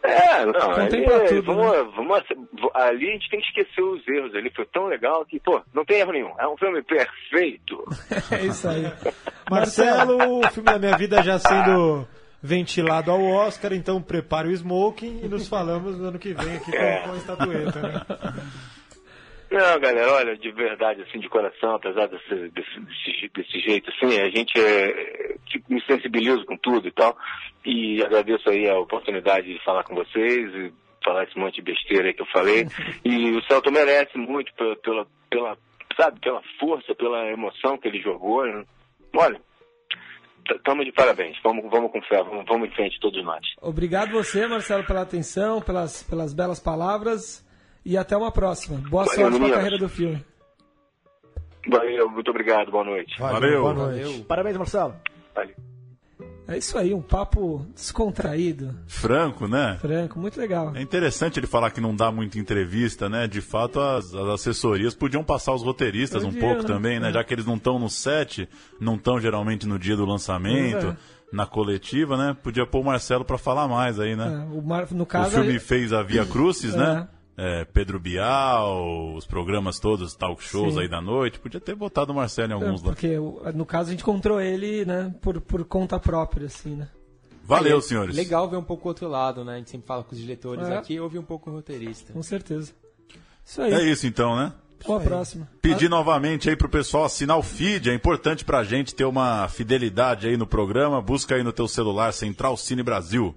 [0.07, 2.23] É, não, Não tem ali, pra tudo, vamos, vamos,
[2.75, 4.35] ali a gente tem que esquecer os erros.
[4.35, 6.33] Ali foi tão legal que, pô, não tem erro nenhum.
[6.39, 7.85] É um filme perfeito.
[8.31, 8.91] É isso aí.
[9.51, 12.07] Marcelo, o filme da minha vida já sendo
[12.43, 16.71] ventilado ao Oscar, então prepare o smoking e nos falamos no ano que vem aqui
[16.71, 17.01] com, É.
[17.03, 17.81] com a estatueta.
[17.81, 18.03] Né?
[19.51, 24.19] Não, galera, olha, de verdade, assim, de coração, apesar desse, desse, desse, desse jeito, assim,
[24.21, 27.17] a gente é, tipo, me sensibilizo com tudo e tal.
[27.65, 30.73] E agradeço aí a oportunidade de falar com vocês e
[31.05, 32.67] falar esse monte de besteira aí que eu falei.
[33.05, 35.59] E o Celto merece muito pela, pela, pela
[35.97, 38.45] sabe, pela força, pela emoção que ele jogou.
[38.45, 38.65] né?
[39.15, 39.41] Olha,
[40.51, 41.37] estamos de parabéns.
[41.43, 43.47] Vamos, vamos com fé, vamos, vamos em frente todos nós.
[43.63, 47.46] Obrigado você, Marcelo, pela atenção, pelas, pelas belas palavras.
[47.89, 48.79] E até uma próxima.
[48.91, 50.25] Boa Valeu, sorte com a carreira do filme.
[51.71, 53.17] Valeu, muito obrigado, boa noite.
[53.17, 53.63] Valeu.
[53.63, 54.25] Boa noite.
[54.25, 54.97] Parabéns, Marcelo.
[55.33, 55.55] Valeu.
[56.49, 59.79] É isso aí, um papo descontraído, Franco, né?
[59.81, 60.75] franco, muito legal.
[60.75, 63.29] É interessante ele falar que não dá muita entrevista, né?
[63.29, 66.69] De fato, as, as assessorias podiam passar os roteiristas um Podiam, pouco né?
[66.69, 67.11] também, né?
[67.11, 67.13] É.
[67.13, 68.49] Já que eles não estão no set,
[68.81, 70.97] não estão geralmente no dia do lançamento, é.
[71.33, 72.37] na coletiva, né?
[72.41, 74.47] Podia pôr o Marcelo pra falar mais aí, né?
[74.49, 77.09] É, o Mar- no O caso, filme ele- fez a Via Crucis, né?
[77.39, 80.81] É, Pedro Bial, os programas todos, talk shows Sim.
[80.81, 81.39] aí da noite.
[81.39, 82.89] Podia ter botado o Marcelo em alguns lá.
[82.93, 86.89] porque o- no caso a gente encontrou ele, né, por, por conta própria, assim, né?
[87.45, 88.17] Valeu, É senhores.
[88.17, 89.55] Legal ver um pouco o outro lado, né?
[89.55, 90.77] A gente sempre fala com os diretores É.
[90.79, 92.13] aqui, ouvir um pouco o roteirista.
[92.13, 92.73] Com certeza.
[93.45, 93.73] Isso aí.
[93.73, 94.53] É isso então, né?
[94.83, 95.49] Até a próxima.
[95.63, 100.27] Pedir novamente aí pro pessoal assinar o feed, é importante pra gente ter uma fidelidade
[100.27, 101.01] aí no programa.
[101.01, 103.35] Busca aí no teu celular Central Cine Brasil.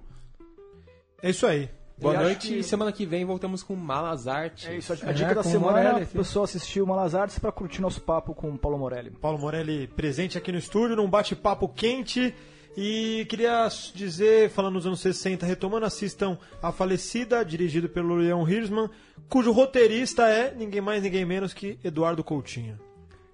[1.22, 1.68] É isso aí.
[2.00, 4.68] Boa E noite que- e semana que vem voltamos com Malas Arte.
[4.68, 6.16] É isso, a É, dica da o semana Morelli é aqui.
[6.16, 9.10] a pessoa assistir o Malas Artes para curtir nosso papo com o Paulo Morelli.
[9.10, 12.34] Paulo Morelli presente aqui no estúdio, num bate-papo quente.
[12.76, 18.88] E queria dizer, falando nos anos 60, retomando, assistam A Falecida, dirigido pelo Leon Hirschman,
[19.28, 22.78] cujo roteirista é ninguém mais, ninguém menos que Eduardo Coutinho.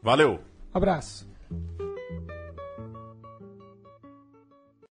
[0.03, 0.41] Valeu!
[0.73, 1.29] Abraço.